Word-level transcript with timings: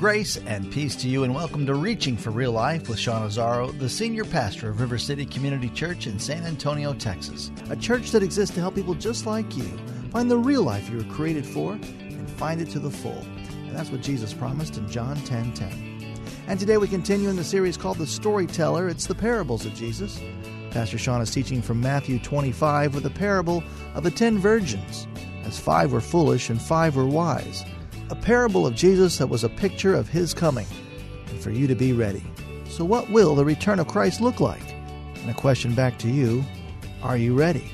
Grace 0.00 0.38
and 0.46 0.72
peace 0.72 0.96
to 0.96 1.10
you, 1.10 1.24
and 1.24 1.34
welcome 1.34 1.66
to 1.66 1.74
Reaching 1.74 2.16
for 2.16 2.30
Real 2.30 2.52
Life 2.52 2.88
with 2.88 2.98
Sean 2.98 3.28
Azzaro, 3.28 3.78
the 3.78 3.86
senior 3.86 4.24
pastor 4.24 4.70
of 4.70 4.80
River 4.80 4.96
City 4.96 5.26
Community 5.26 5.68
Church 5.68 6.06
in 6.06 6.18
San 6.18 6.42
Antonio, 6.44 6.94
Texas. 6.94 7.50
A 7.68 7.76
church 7.76 8.10
that 8.12 8.22
exists 8.22 8.54
to 8.54 8.62
help 8.62 8.74
people 8.74 8.94
just 8.94 9.26
like 9.26 9.58
you 9.58 9.78
find 10.10 10.30
the 10.30 10.38
real 10.38 10.62
life 10.62 10.88
you 10.88 10.96
were 10.96 11.14
created 11.14 11.44
for 11.44 11.74
and 11.74 12.30
find 12.30 12.62
it 12.62 12.70
to 12.70 12.78
the 12.78 12.90
full. 12.90 13.26
And 13.66 13.76
that's 13.76 13.90
what 13.90 14.00
Jesus 14.00 14.32
promised 14.32 14.78
in 14.78 14.88
John 14.88 15.16
10 15.16 15.52
10. 15.52 16.16
And 16.48 16.58
today 16.58 16.78
we 16.78 16.88
continue 16.88 17.28
in 17.28 17.36
the 17.36 17.44
series 17.44 17.76
called 17.76 17.98
The 17.98 18.06
Storyteller. 18.06 18.88
It's 18.88 19.06
the 19.06 19.14
parables 19.14 19.66
of 19.66 19.74
Jesus. 19.74 20.18
Pastor 20.70 20.96
Sean 20.96 21.20
is 21.20 21.30
teaching 21.30 21.60
from 21.60 21.78
Matthew 21.78 22.18
25 22.20 22.94
with 22.94 23.02
the 23.02 23.10
parable 23.10 23.62
of 23.94 24.04
the 24.04 24.10
ten 24.10 24.38
virgins, 24.38 25.06
as 25.44 25.58
five 25.58 25.92
were 25.92 26.00
foolish 26.00 26.48
and 26.48 26.58
five 26.62 26.96
were 26.96 27.06
wise 27.06 27.66
a 28.10 28.16
parable 28.16 28.66
of 28.66 28.74
Jesus 28.74 29.18
that 29.18 29.28
was 29.28 29.44
a 29.44 29.48
picture 29.48 29.94
of 29.94 30.08
his 30.08 30.34
coming, 30.34 30.66
and 31.28 31.40
for 31.40 31.50
you 31.50 31.66
to 31.68 31.76
be 31.76 31.92
ready. 31.92 32.22
So, 32.68 32.84
what 32.84 33.08
will 33.08 33.34
the 33.34 33.44
return 33.44 33.78
of 33.78 33.86
Christ 33.86 34.20
look 34.20 34.40
like? 34.40 34.68
And 35.14 35.30
a 35.30 35.34
question 35.34 35.74
back 35.74 35.98
to 36.00 36.08
you 36.08 36.44
Are 37.02 37.16
you 37.16 37.34
ready? 37.34 37.70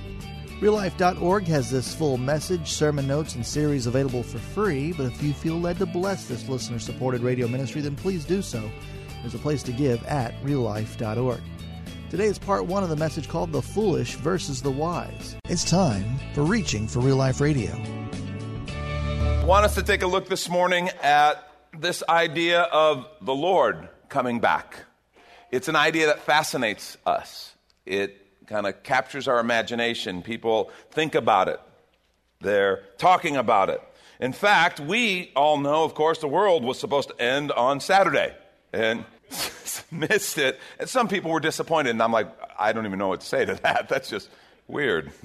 RealLife.org 0.61 1.47
has 1.49 1.71
this 1.71 1.95
full 1.95 2.17
message, 2.17 2.73
sermon 2.73 3.07
notes, 3.07 3.35
and 3.35 3.45
series 3.45 3.87
available 3.87 4.23
for 4.23 4.39
free, 4.39 4.93
but 4.93 5.05
if 5.05 5.23
you 5.23 5.33
feel 5.35 5.61
led 5.61 5.79
to 5.79 5.87
bless 5.87 6.27
this 6.27 6.49
listener 6.49 6.79
supported 6.79 7.23
radio 7.23 7.47
ministry, 7.47 7.83
then 7.83 7.95
please 7.95 8.25
do 8.25 8.41
so. 8.41 8.71
There's 9.21 9.35
a 9.35 9.39
place 9.39 9.63
to 9.65 9.73
give 9.73 10.03
at 10.05 10.41
reallife.org. 10.43 11.41
Today 12.09 12.27
is 12.27 12.39
part 12.39 12.65
one 12.65 12.83
of 12.83 12.89
the 12.89 12.97
message 12.97 13.29
called 13.29 13.53
The 13.53 13.61
Foolish 13.61 14.15
versus 14.15 14.63
the 14.63 14.71
Wise. 14.71 15.37
It's 15.49 15.69
time 15.69 16.19
for 16.33 16.45
Reaching 16.45 16.87
for 16.87 17.01
Real 17.01 17.17
Life 17.17 17.41
Radio 17.41 18.06
want 19.47 19.65
us 19.65 19.77
to 19.77 19.83
take 19.85 20.03
a 20.03 20.07
look 20.09 20.29
this 20.29 20.49
morning 20.49 20.89
at 21.05 21.49
this 21.79 22.03
idea 22.09 22.63
of 22.63 23.07
the 23.21 23.33
Lord 23.33 23.89
coming 24.09 24.41
back. 24.41 24.81
It's 25.53 25.69
an 25.69 25.77
idea 25.77 26.07
that 26.07 26.19
fascinates 26.19 26.97
us. 27.07 27.55
It 27.85 28.27
kind 28.49 28.67
of 28.67 28.83
captures 28.83 29.29
our 29.29 29.39
imagination. 29.39 30.23
People 30.23 30.73
think 30.91 31.15
about 31.15 31.47
it, 31.47 31.61
they're 32.41 32.83
talking 32.99 33.37
about 33.37 33.71
it. 33.71 33.81
In 34.19 34.33
fact, 34.33 34.81
we 34.81 35.31
all 35.37 35.59
know, 35.59 35.85
of 35.85 35.95
course, 35.95 36.19
the 36.19 36.27
world 36.27 36.65
was 36.65 36.81
supposed 36.81 37.11
to 37.11 37.23
end 37.23 37.53
on 37.53 37.79
Saturday 37.79 38.35
and 38.73 39.05
missed 39.93 40.39
it. 40.39 40.59
And 40.81 40.89
some 40.89 41.07
people 41.07 41.31
were 41.31 41.39
disappointed, 41.39 41.91
and 41.91 42.03
I'm 42.03 42.11
like, 42.11 42.27
I 42.59 42.73
don't 42.73 42.85
even 42.85 42.99
know 42.99 43.09
what 43.09 43.21
to 43.21 43.27
say 43.27 43.45
to 43.45 43.55
that. 43.63 43.89
That's 43.89 44.11
just 44.11 44.29
weird. 44.67 45.13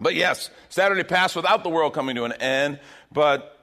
But 0.00 0.16
yes, 0.16 0.50
Saturday 0.70 1.04
passed 1.04 1.36
without 1.36 1.62
the 1.62 1.70
world 1.70 1.94
coming 1.94 2.16
to 2.16 2.24
an 2.24 2.32
end, 2.32 2.80
but 3.12 3.53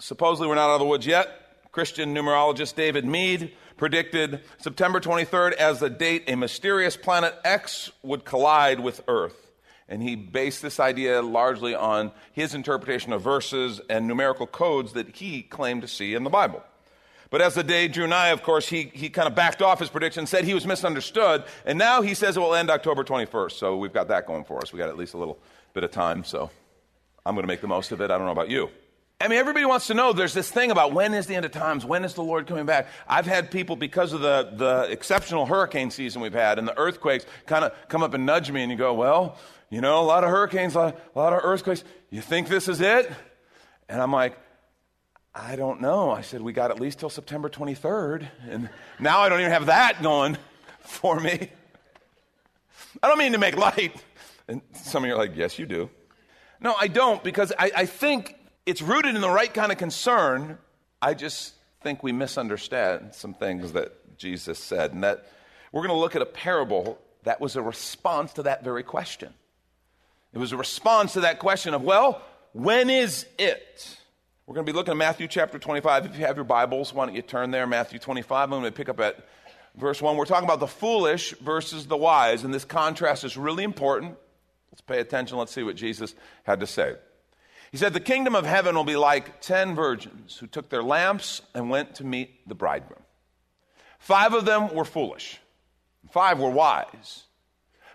supposedly 0.00 0.48
we're 0.48 0.56
not 0.56 0.70
out 0.70 0.74
of 0.74 0.80
the 0.80 0.86
woods 0.86 1.06
yet. 1.06 1.28
Christian 1.72 2.14
numerologist 2.14 2.74
David 2.74 3.04
Meade 3.04 3.52
predicted 3.76 4.40
September 4.58 5.00
23rd 5.00 5.52
as 5.52 5.78
the 5.78 5.88
date 5.88 6.24
a 6.26 6.36
mysterious 6.36 6.96
planet 6.96 7.34
X 7.44 7.90
would 8.02 8.24
collide 8.24 8.80
with 8.80 9.02
Earth. 9.06 9.50
And 9.88 10.02
he 10.02 10.16
based 10.16 10.62
this 10.62 10.80
idea 10.80 11.22
largely 11.22 11.74
on 11.74 12.12
his 12.32 12.54
interpretation 12.54 13.12
of 13.12 13.22
verses 13.22 13.80
and 13.88 14.06
numerical 14.06 14.46
codes 14.46 14.92
that 14.92 15.16
he 15.16 15.42
claimed 15.42 15.82
to 15.82 15.88
see 15.88 16.14
in 16.14 16.24
the 16.24 16.30
Bible. 16.30 16.62
But 17.30 17.40
as 17.40 17.54
the 17.54 17.62
day 17.62 17.86
drew 17.86 18.08
nigh, 18.08 18.28
of 18.28 18.42
course, 18.42 18.68
he, 18.68 18.90
he 18.92 19.08
kind 19.08 19.28
of 19.28 19.36
backed 19.36 19.62
off 19.62 19.78
his 19.78 19.88
prediction, 19.88 20.26
said 20.26 20.44
he 20.44 20.54
was 20.54 20.66
misunderstood, 20.66 21.44
and 21.64 21.78
now 21.78 22.02
he 22.02 22.14
says 22.14 22.36
it 22.36 22.40
will 22.40 22.54
end 22.54 22.70
October 22.70 23.04
21st. 23.04 23.52
So 23.52 23.76
we've 23.76 23.92
got 23.92 24.08
that 24.08 24.26
going 24.26 24.44
for 24.44 24.58
us. 24.58 24.72
we 24.72 24.78
got 24.78 24.88
at 24.88 24.96
least 24.96 25.14
a 25.14 25.18
little 25.18 25.38
bit 25.72 25.84
of 25.84 25.92
time, 25.92 26.24
so 26.24 26.50
I'm 27.24 27.34
going 27.34 27.44
to 27.44 27.48
make 27.48 27.60
the 27.60 27.68
most 27.68 27.92
of 27.92 28.00
it. 28.00 28.10
I 28.10 28.18
don't 28.18 28.26
know 28.26 28.32
about 28.32 28.50
you. 28.50 28.68
I 29.22 29.28
mean, 29.28 29.38
everybody 29.38 29.66
wants 29.66 29.86
to 29.88 29.94
know 29.94 30.14
there's 30.14 30.32
this 30.32 30.50
thing 30.50 30.70
about 30.70 30.94
when 30.94 31.12
is 31.12 31.26
the 31.26 31.34
end 31.34 31.44
of 31.44 31.52
times? 31.52 31.84
When 31.84 32.04
is 32.04 32.14
the 32.14 32.22
Lord 32.22 32.46
coming 32.46 32.64
back? 32.64 32.86
I've 33.06 33.26
had 33.26 33.50
people, 33.50 33.76
because 33.76 34.14
of 34.14 34.22
the, 34.22 34.50
the 34.56 34.90
exceptional 34.90 35.44
hurricane 35.44 35.90
season 35.90 36.22
we've 36.22 36.32
had 36.32 36.58
and 36.58 36.66
the 36.66 36.76
earthquakes, 36.78 37.26
kind 37.44 37.62
of 37.62 37.72
come 37.88 38.02
up 38.02 38.14
and 38.14 38.24
nudge 38.24 38.50
me 38.50 38.62
and 38.62 38.72
you 38.72 38.78
go, 38.78 38.94
well, 38.94 39.36
you 39.68 39.82
know, 39.82 40.00
a 40.00 40.06
lot 40.06 40.24
of 40.24 40.30
hurricanes, 40.30 40.74
a 40.74 40.78
lot, 40.78 41.00
a 41.14 41.18
lot 41.18 41.32
of 41.34 41.40
earthquakes. 41.42 41.84
You 42.08 42.22
think 42.22 42.48
this 42.48 42.66
is 42.66 42.80
it? 42.80 43.12
And 43.90 44.00
I'm 44.00 44.10
like, 44.10 44.38
I 45.34 45.54
don't 45.54 45.82
know. 45.82 46.10
I 46.10 46.22
said, 46.22 46.40
we 46.40 46.54
got 46.54 46.70
at 46.70 46.80
least 46.80 47.00
till 47.00 47.10
September 47.10 47.50
23rd. 47.50 48.26
And 48.48 48.70
now 48.98 49.20
I 49.20 49.28
don't 49.28 49.40
even 49.40 49.52
have 49.52 49.66
that 49.66 50.02
going 50.02 50.38
for 50.80 51.20
me. 51.20 51.50
I 53.02 53.08
don't 53.08 53.18
mean 53.18 53.32
to 53.32 53.38
make 53.38 53.56
light. 53.58 54.02
And 54.48 54.62
some 54.72 55.04
of 55.04 55.08
you 55.08 55.14
are 55.14 55.18
like, 55.18 55.36
yes, 55.36 55.58
you 55.58 55.66
do. 55.66 55.90
No, 56.58 56.74
I 56.80 56.88
don't, 56.88 57.22
because 57.22 57.52
I, 57.58 57.70
I 57.76 57.86
think 57.86 58.39
it's 58.70 58.80
rooted 58.80 59.16
in 59.16 59.20
the 59.20 59.28
right 59.28 59.52
kind 59.52 59.72
of 59.72 59.78
concern. 59.78 60.56
I 61.02 61.14
just 61.14 61.54
think 61.82 62.04
we 62.04 62.12
misunderstand 62.12 63.16
some 63.16 63.34
things 63.34 63.72
that 63.72 64.16
Jesus 64.16 64.60
said, 64.60 64.92
and 64.92 65.02
that 65.02 65.26
we're 65.72 65.80
going 65.80 65.92
to 65.92 66.00
look 66.00 66.14
at 66.14 66.22
a 66.22 66.26
parable 66.26 66.96
that 67.24 67.40
was 67.40 67.56
a 67.56 67.62
response 67.62 68.32
to 68.34 68.44
that 68.44 68.62
very 68.62 68.84
question. 68.84 69.34
It 70.32 70.38
was 70.38 70.52
a 70.52 70.56
response 70.56 71.14
to 71.14 71.22
that 71.22 71.40
question 71.40 71.74
of, 71.74 71.82
well, 71.82 72.22
when 72.52 72.90
is 72.90 73.26
it? 73.40 73.98
We're 74.46 74.54
going 74.54 74.64
to 74.64 74.72
be 74.72 74.76
looking 74.76 74.92
at 74.92 74.96
Matthew 74.96 75.26
chapter 75.26 75.58
25. 75.58 76.06
If 76.06 76.16
you 76.16 76.24
have 76.26 76.36
your 76.36 76.44
Bibles, 76.44 76.94
why 76.94 77.06
don't 77.06 77.16
you 77.16 77.22
turn 77.22 77.50
there? 77.50 77.66
Matthew 77.66 77.98
25. 77.98 78.52
I'm 78.52 78.60
going 78.60 78.62
to 78.62 78.70
pick 78.70 78.88
up 78.88 79.00
at 79.00 79.26
verse 79.74 80.00
1. 80.00 80.16
We're 80.16 80.26
talking 80.26 80.44
about 80.44 80.60
the 80.60 80.68
foolish 80.68 81.32
versus 81.38 81.88
the 81.88 81.96
wise, 81.96 82.44
and 82.44 82.54
this 82.54 82.64
contrast 82.64 83.24
is 83.24 83.36
really 83.36 83.64
important. 83.64 84.16
Let's 84.70 84.80
pay 84.80 85.00
attention. 85.00 85.38
Let's 85.38 85.50
see 85.50 85.64
what 85.64 85.74
Jesus 85.74 86.14
had 86.44 86.60
to 86.60 86.68
say. 86.68 86.94
He 87.70 87.78
said, 87.78 87.92
The 87.92 88.00
kingdom 88.00 88.34
of 88.34 88.44
heaven 88.44 88.74
will 88.74 88.84
be 88.84 88.96
like 88.96 89.40
ten 89.40 89.74
virgins 89.74 90.36
who 90.36 90.46
took 90.46 90.68
their 90.68 90.82
lamps 90.82 91.42
and 91.54 91.70
went 91.70 91.96
to 91.96 92.04
meet 92.04 92.48
the 92.48 92.54
bridegroom. 92.54 93.02
Five 93.98 94.34
of 94.34 94.44
them 94.44 94.74
were 94.74 94.84
foolish, 94.84 95.38
five 96.10 96.38
were 96.38 96.50
wise. 96.50 97.24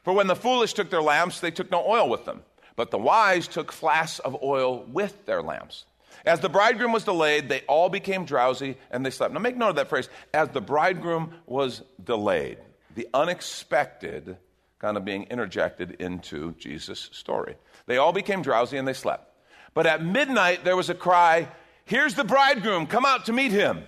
For 0.03 0.13
when 0.13 0.27
the 0.27 0.35
foolish 0.35 0.73
took 0.73 0.91
their 0.91 1.01
lamps, 1.01 1.39
they 1.39 1.49
took 1.49 1.71
no 1.71 1.83
oil 1.83 2.07
with 2.07 2.25
them, 2.25 2.43
but 2.75 2.91
the 2.91 2.97
wise 2.97 3.47
took 3.47 3.71
flasks 3.71 4.19
of 4.19 4.37
oil 4.43 4.83
with 4.83 5.25
their 5.25 5.41
lamps. 5.41 5.85
As 6.25 6.39
the 6.39 6.49
bridegroom 6.49 6.91
was 6.91 7.03
delayed, 7.03 7.49
they 7.49 7.61
all 7.61 7.89
became 7.89 8.23
drowsy 8.23 8.77
and 8.91 9.05
they 9.05 9.09
slept. 9.09 9.33
Now 9.33 9.39
make 9.39 9.57
note 9.57 9.69
of 9.69 9.75
that 9.77 9.89
phrase, 9.89 10.09
as 10.33 10.49
the 10.49 10.61
bridegroom 10.61 11.33
was 11.47 11.81
delayed. 12.03 12.59
The 12.95 13.07
unexpected 13.13 14.37
kind 14.79 14.97
of 14.97 15.03
being 15.05 15.23
interjected 15.23 15.97
into 15.99 16.53
Jesus' 16.53 17.09
story. 17.11 17.55
They 17.87 17.97
all 17.97 18.13
became 18.13 18.41
drowsy 18.41 18.77
and 18.77 18.87
they 18.87 18.93
slept. 18.93 19.34
But 19.75 19.85
at 19.85 20.03
midnight 20.03 20.63
there 20.63 20.75
was 20.75 20.89
a 20.89 20.95
cry, 20.95 21.47
Here's 21.83 22.15
the 22.15 22.23
bridegroom, 22.23 22.87
come 22.87 23.05
out 23.05 23.25
to 23.25 23.33
meet 23.33 23.51
him. 23.51 23.83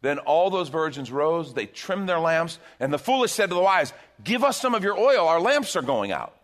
Then 0.00 0.18
all 0.20 0.48
those 0.48 0.70
virgins 0.70 1.12
rose, 1.12 1.52
they 1.52 1.66
trimmed 1.66 2.08
their 2.08 2.18
lamps, 2.18 2.58
and 2.78 2.90
the 2.90 2.98
foolish 2.98 3.32
said 3.32 3.50
to 3.50 3.54
the 3.54 3.60
wise, 3.60 3.92
Give 4.24 4.42
us 4.42 4.58
some 4.58 4.74
of 4.74 4.82
your 4.82 4.96
oil, 4.96 5.28
our 5.28 5.40
lamps 5.40 5.76
are 5.76 5.82
going 5.82 6.12
out. 6.12 6.34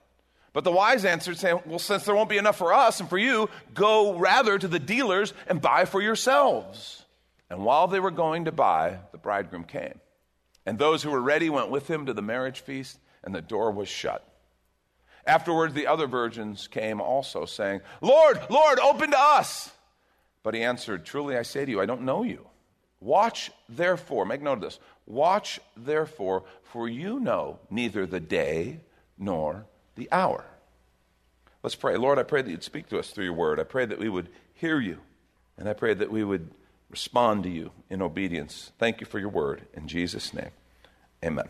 But 0.52 0.64
the 0.64 0.72
wise 0.72 1.06
answered, 1.06 1.38
saying, 1.38 1.60
Well, 1.64 1.78
since 1.78 2.04
there 2.04 2.14
won't 2.14 2.28
be 2.28 2.36
enough 2.36 2.58
for 2.58 2.74
us 2.74 3.00
and 3.00 3.08
for 3.08 3.16
you, 3.16 3.48
go 3.72 4.18
rather 4.18 4.58
to 4.58 4.68
the 4.68 4.78
dealers 4.78 5.32
and 5.46 5.60
buy 5.60 5.86
for 5.86 6.02
yourselves. 6.02 7.04
And 7.48 7.64
while 7.64 7.86
they 7.86 8.00
were 8.00 8.10
going 8.10 8.46
to 8.46 8.52
buy, 8.52 8.98
the 9.12 9.18
bridegroom 9.18 9.64
came. 9.64 10.00
And 10.66 10.78
those 10.78 11.02
who 11.02 11.10
were 11.10 11.20
ready 11.20 11.48
went 11.48 11.70
with 11.70 11.88
him 11.88 12.06
to 12.06 12.12
the 12.12 12.22
marriage 12.22 12.60
feast, 12.60 12.98
and 13.22 13.34
the 13.34 13.40
door 13.40 13.70
was 13.70 13.88
shut. 13.88 14.26
Afterwards, 15.26 15.74
the 15.74 15.88
other 15.88 16.06
virgins 16.06 16.68
came 16.68 17.00
also, 17.00 17.46
saying, 17.46 17.80
Lord, 18.00 18.38
Lord, 18.48 18.78
open 18.78 19.10
to 19.10 19.18
us. 19.18 19.70
But 20.42 20.54
he 20.54 20.62
answered, 20.62 21.04
Truly 21.04 21.36
I 21.36 21.42
say 21.42 21.64
to 21.64 21.70
you, 21.70 21.80
I 21.80 21.86
don't 21.86 22.02
know 22.02 22.22
you. 22.22 22.46
Watch 23.00 23.50
therefore, 23.68 24.24
make 24.24 24.40
note 24.40 24.54
of 24.54 24.60
this. 24.60 24.78
Watch 25.06 25.60
therefore, 25.76 26.44
for 26.62 26.88
you 26.88 27.20
know 27.20 27.58
neither 27.70 28.06
the 28.06 28.20
day 28.20 28.80
nor 29.18 29.66
the 29.96 30.08
hour. 30.12 30.44
Let's 31.62 31.74
pray. 31.74 31.96
Lord, 31.96 32.18
I 32.18 32.22
pray 32.22 32.42
that 32.42 32.50
you'd 32.50 32.62
speak 32.62 32.88
to 32.90 32.98
us 32.98 33.10
through 33.10 33.24
your 33.24 33.34
word. 33.34 33.58
I 33.58 33.64
pray 33.64 33.86
that 33.86 33.98
we 33.98 34.08
would 34.08 34.28
hear 34.54 34.78
you, 34.78 34.98
and 35.58 35.68
I 35.68 35.72
pray 35.72 35.94
that 35.94 36.10
we 36.10 36.22
would 36.22 36.50
respond 36.90 37.42
to 37.42 37.50
you 37.50 37.72
in 37.90 38.00
obedience. 38.00 38.70
Thank 38.78 39.00
you 39.00 39.06
for 39.06 39.18
your 39.18 39.28
word. 39.28 39.66
In 39.74 39.88
Jesus' 39.88 40.32
name, 40.32 40.50
amen. 41.24 41.48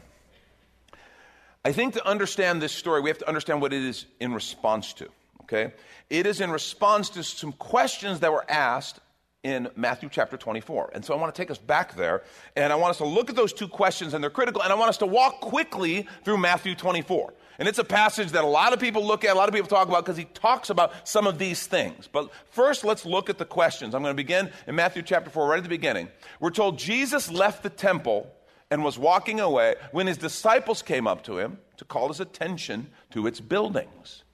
I 1.67 1.73
think 1.73 1.95
to 1.95 2.09
understand 2.09 2.63
this 2.63 2.71
story, 2.71 3.01
we 3.01 3.11
have 3.11 3.19
to 3.19 3.27
understand 3.27 3.61
what 3.61 3.73
it 3.73 3.83
is 3.83 4.07
in 4.21 4.33
response 4.33 4.93
to. 4.93 5.09
Okay? 5.43 5.73
It 6.09 6.25
is 6.25 6.41
in 6.41 6.53
response 6.53 7.11
to 7.11 7.25
some 7.25 7.51
questions 7.51 8.21
that 8.21 8.31
were 8.31 8.49
asked 8.49 9.01
in 9.43 9.69
Matthew 9.75 10.09
chapter 10.09 10.37
24. 10.37 10.91
And 10.95 11.05
so 11.05 11.13
I 11.13 11.17
want 11.17 11.35
to 11.35 11.43
take 11.43 11.51
us 11.51 11.59
back 11.59 11.97
there, 11.97 12.23
and 12.55 12.73
I 12.73 12.77
want 12.77 12.91
us 12.93 12.99
to 12.99 13.05
look 13.05 13.31
at 13.31 13.35
those 13.35 13.53
two 13.53 13.67
questions, 13.67 14.15
and 14.15 14.23
they're 14.23 14.31
critical, 14.31 14.63
and 14.63 14.73
I 14.73 14.77
want 14.77 14.91
us 14.91 14.99
to 14.99 15.07
walk 15.07 15.41
quickly 15.41 16.07
through 16.23 16.37
Matthew 16.37 16.77
24. 16.77 17.35
And 17.59 17.67
it's 17.67 17.81
a 17.81 17.85
passage 17.85 18.31
that 18.31 18.45
a 18.45 18.47
lot 18.47 18.73
of 18.73 18.79
people 18.79 19.05
look 19.05 19.25
at, 19.25 19.35
a 19.35 19.37
lot 19.37 19.49
of 19.49 19.55
people 19.55 19.69
talk 19.69 19.89
about, 19.89 20.05
because 20.05 20.17
he 20.17 20.27
talks 20.27 20.71
about 20.71 20.93
some 21.03 21.27
of 21.27 21.37
these 21.37 21.67
things. 21.67 22.07
But 22.07 22.31
first, 22.51 22.85
let's 22.85 23.05
look 23.05 23.29
at 23.29 23.39
the 23.39 23.45
questions. 23.45 23.93
I'm 23.93 24.03
going 24.03 24.13
to 24.13 24.17
begin 24.17 24.53
in 24.69 24.77
Matthew 24.77 25.03
chapter 25.03 25.31
4, 25.31 25.49
right 25.49 25.57
at 25.57 25.65
the 25.65 25.69
beginning. 25.69 26.11
We're 26.39 26.51
told 26.51 26.79
Jesus 26.79 27.29
left 27.29 27.65
the 27.65 27.71
temple 27.71 28.31
and 28.71 28.83
was 28.83 28.99
walking 28.99 29.41
away 29.41 29.77
when 29.93 30.07
his 30.07 30.19
disciples 30.19 30.83
came 30.83 31.07
up 31.07 31.23
to 31.25 31.39
him 31.39 31.59
to 31.77 31.85
call 31.85 32.09
his 32.09 32.21
attention 32.21 32.89
to 33.11 33.27
its 33.27 33.41
buildings. 33.41 34.25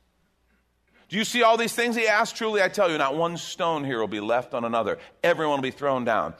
Do 1.08 1.18
you 1.18 1.24
see 1.24 1.42
all 1.42 1.58
these 1.58 1.74
things? 1.74 1.94
He 1.94 2.08
asked. 2.08 2.36
Truly, 2.36 2.62
I 2.62 2.68
tell 2.68 2.90
you, 2.90 2.96
not 2.96 3.16
one 3.16 3.36
stone 3.36 3.84
here 3.84 4.00
will 4.00 4.08
be 4.08 4.20
left 4.20 4.54
on 4.54 4.64
another. 4.64 4.98
Everyone 5.22 5.58
will 5.58 5.62
be 5.62 5.70
thrown 5.70 6.06
down. 6.06 6.32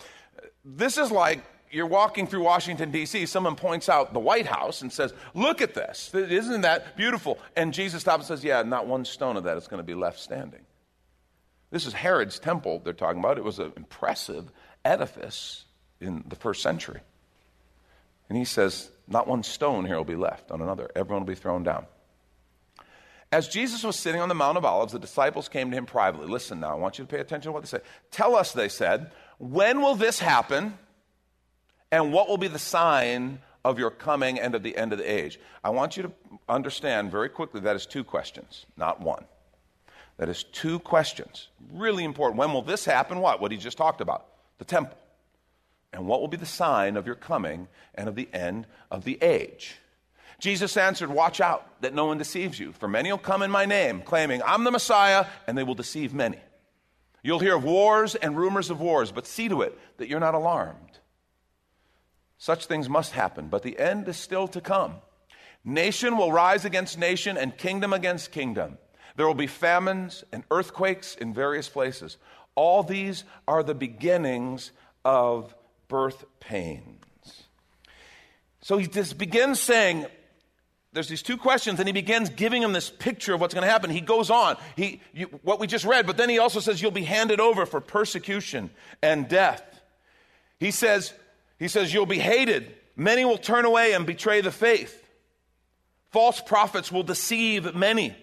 This 0.65 0.97
is 0.97 1.11
like 1.11 1.45
you're 1.71 1.87
walking 1.87 2.27
through 2.27 2.43
Washington, 2.43 2.91
D.C., 2.91 3.27
someone 3.27 3.57
points 3.57 3.89
out 3.89 4.13
the 4.13 4.21
White 4.21 4.47
House 4.47 4.83
and 4.83 4.93
says, 4.93 5.13
Look 5.35 5.61
at 5.61 5.75
this. 5.75 6.15
Isn't 6.15 6.63
that 6.63 6.97
beautiful? 6.97 7.39
And 7.57 7.75
Jesus 7.75 8.01
stops 8.01 8.29
and 8.31 8.39
says, 8.39 8.45
Yeah, 8.45 8.63
not 8.63 8.87
one 8.87 9.05
stone 9.05 9.37
of 9.37 9.45
that 9.45 9.57
is 9.57 9.69
going 9.69 9.79
to 9.79 9.85
be 9.85 9.95
left 9.95 10.19
standing. 10.21 10.61
This 11.71 11.87
is 11.87 11.93
Herod's 11.93 12.39
temple 12.39 12.81
they're 12.85 12.93
talking 12.93 13.21
about. 13.21 13.39
It 13.39 13.45
was 13.45 13.59
an 13.59 13.73
impressive 13.77 14.51
edifice 14.85 15.65
in 16.01 16.25
the 16.29 16.37
first 16.37 16.63
century. 16.63 17.01
And 18.33 18.39
he 18.39 18.47
says, 18.47 18.91
Not 19.07 19.29
one 19.29 19.43
stone 19.43 19.85
here 19.85 19.99
will 19.99 20.07
be 20.07 20.17
left 20.17 20.51
on 20.51 20.63
another. 20.63 20.91
Everyone 20.97 21.27
will 21.27 21.35
be 21.35 21.39
thrown 21.39 21.65
down. 21.65 21.85
As 23.31 23.47
Jesus 23.47 23.85
was 23.85 23.95
sitting 23.95 24.23
on 24.23 24.31
the 24.31 24.35
Mount 24.35 24.57
of 24.57 24.65
Olives, 24.65 24.95
the 24.95 24.99
disciples 24.99 25.51
came 25.51 25.71
to 25.71 25.77
him 25.77 25.85
privately. 25.85 26.27
Listen 26.27 26.59
now, 26.59 26.71
I 26.71 26.77
want 26.77 26.99
you 26.99 27.05
to 27.05 27.11
pay 27.11 27.21
attention 27.21 27.51
to 27.51 27.53
what 27.53 27.63
they 27.63 27.69
said. 27.69 27.83
Tell 28.11 28.35
us, 28.35 28.53
they 28.53 28.71
said, 28.71 29.11
when 29.37 29.83
will 29.83 29.97
this 29.97 30.19
happen? 30.19 30.79
And 31.91 32.11
what 32.11 32.27
will 32.27 32.39
be 32.39 32.49
the 32.49 32.59
sign 32.59 33.39
of 33.67 33.79
your 33.79 33.91
coming 33.91 34.41
and 34.41 34.55
of 34.55 34.63
the 34.63 34.79
end 34.79 34.95
of 34.95 34.99
the 34.99 35.05
age? 35.05 35.39
I 35.63 35.69
want 35.69 35.99
you 35.99 36.05
to 36.05 36.13
understand 36.49 37.11
very 37.11 37.29
quickly 37.29 37.61
that 37.61 37.77
is 37.77 37.85
two 37.85 38.03
questions, 38.03 38.65
not 38.79 39.03
one. 39.03 39.27
That 40.17 40.31
is 40.31 40.43
two 40.43 40.79
questions. 40.79 41.49
Really 41.71 42.05
important. 42.05 42.39
When 42.39 42.55
will 42.55 42.63
this 42.63 42.87
happen? 42.87 43.19
What? 43.21 43.43
What 43.43 43.53
he 43.53 43.59
just 43.59 43.77
talked 43.77 44.01
about 44.01 44.25
the 44.57 44.65
temple. 44.65 44.97
And 45.93 46.07
what 46.07 46.21
will 46.21 46.29
be 46.29 46.37
the 46.37 46.47
sign 46.47 46.97
of 46.97 47.07
your 47.07 47.15
coming 47.15 47.69
and 47.95 48.09
of 48.09 48.15
the 48.15 48.29
end 48.33 48.67
of 48.91 49.05
the 49.05 49.23
age? 49.23 49.77
Jesus 50.39 50.77
answered, 50.77 51.11
Watch 51.11 51.41
out 51.41 51.81
that 51.83 51.95
no 51.95 52.07
one 52.07 52.19
deceives 52.19 52.59
you, 52.59 52.73
for 52.73 52.89
many 52.89 53.13
will 53.13 53.19
come 53.19 53.43
in 53.43 53.51
my 53.51 53.65
name, 53.65 54.03
claiming, 54.03 54.43
I'm 54.45 54.65
the 54.65 54.71
Messiah, 54.71 55.27
and 55.47 55.57
they 55.57 55.63
will 55.63 55.75
deceive 55.75 56.13
many. 56.13 56.39
You'll 57.23 57.39
hear 57.39 57.57
of 57.57 57.65
wars 57.65 58.17
and 58.17 58.37
rumors 58.37 58.71
of 58.71 58.81
wars, 58.81 59.13
but 59.13 59.27
see 59.27 59.49
to 59.49 59.63
it 59.63 59.79
that 59.99 60.09
you're 60.09 60.19
not 60.19 60.35
alarmed. 60.35 60.99
Such 62.39 62.67
things 62.67 62.89
must 62.89 63.13
happen, 63.13 63.47
but 63.47 63.63
the 63.63 63.79
end 63.79 64.09
is 64.09 64.17
still 64.17 64.49
to 64.49 64.61
come. 64.61 64.97
Nation 65.65 66.17
will 66.17 66.33
rise 66.33 66.65
against 66.65 66.99
nation, 66.99 67.37
and 67.37 67.57
kingdom 67.57 67.93
against 67.93 68.33
kingdom. 68.33 68.79
There 69.17 69.27
will 69.27 69.35
be 69.35 69.47
famines 69.47 70.25
and 70.33 70.43
earthquakes 70.51 71.15
in 71.15 71.35
various 71.35 71.69
places. 71.69 72.17
All 72.57 72.83
these 72.83 73.23
are 73.47 73.63
the 73.63 73.75
beginnings 73.75 74.73
of 75.05 75.55
birth 75.93 76.25
pains. 76.41 77.45
So 78.63 78.79
he 78.79 78.87
just 78.87 79.19
begins 79.19 79.61
saying, 79.61 80.07
there's 80.95 81.09
these 81.09 81.23
two 81.23 81.37
questions, 81.37 81.81
and 81.81 81.87
he 81.87 81.93
begins 81.93 82.31
giving 82.31 82.63
him 82.63 82.73
this 82.73 82.89
picture 82.89 83.35
of 83.35 83.43
what's 83.43 83.53
going 83.53 83.67
to 83.67 83.71
happen. 83.71 83.91
He 83.91 84.01
goes 84.01 84.31
on, 84.31 84.57
he, 84.75 85.03
you, 85.13 85.27
what 85.43 85.61
we 85.61 85.67
just 85.67 85.85
read, 85.85 86.07
but 86.07 86.17
then 86.17 86.31
he 86.31 86.39
also 86.39 86.61
says, 86.61 86.81
You'll 86.81 86.93
be 86.93 87.05
handed 87.05 87.41
over 87.41 87.67
for 87.67 87.83
persecution 87.83 88.71
and 89.03 89.29
death. 89.29 89.63
He 90.59 90.71
says, 90.71 91.13
he 91.59 91.69
says, 91.69 91.93
You'll 91.93 92.07
be 92.07 92.19
hated. 92.19 92.75
Many 92.97 93.27
will 93.27 93.37
turn 93.37 93.67
away 93.67 93.93
and 93.93 94.07
betray 94.07 94.41
the 94.41 94.51
faith. 94.51 94.99
False 96.11 96.41
prophets 96.41 96.91
will 96.91 97.03
deceive 97.03 97.75
many. 97.75 98.17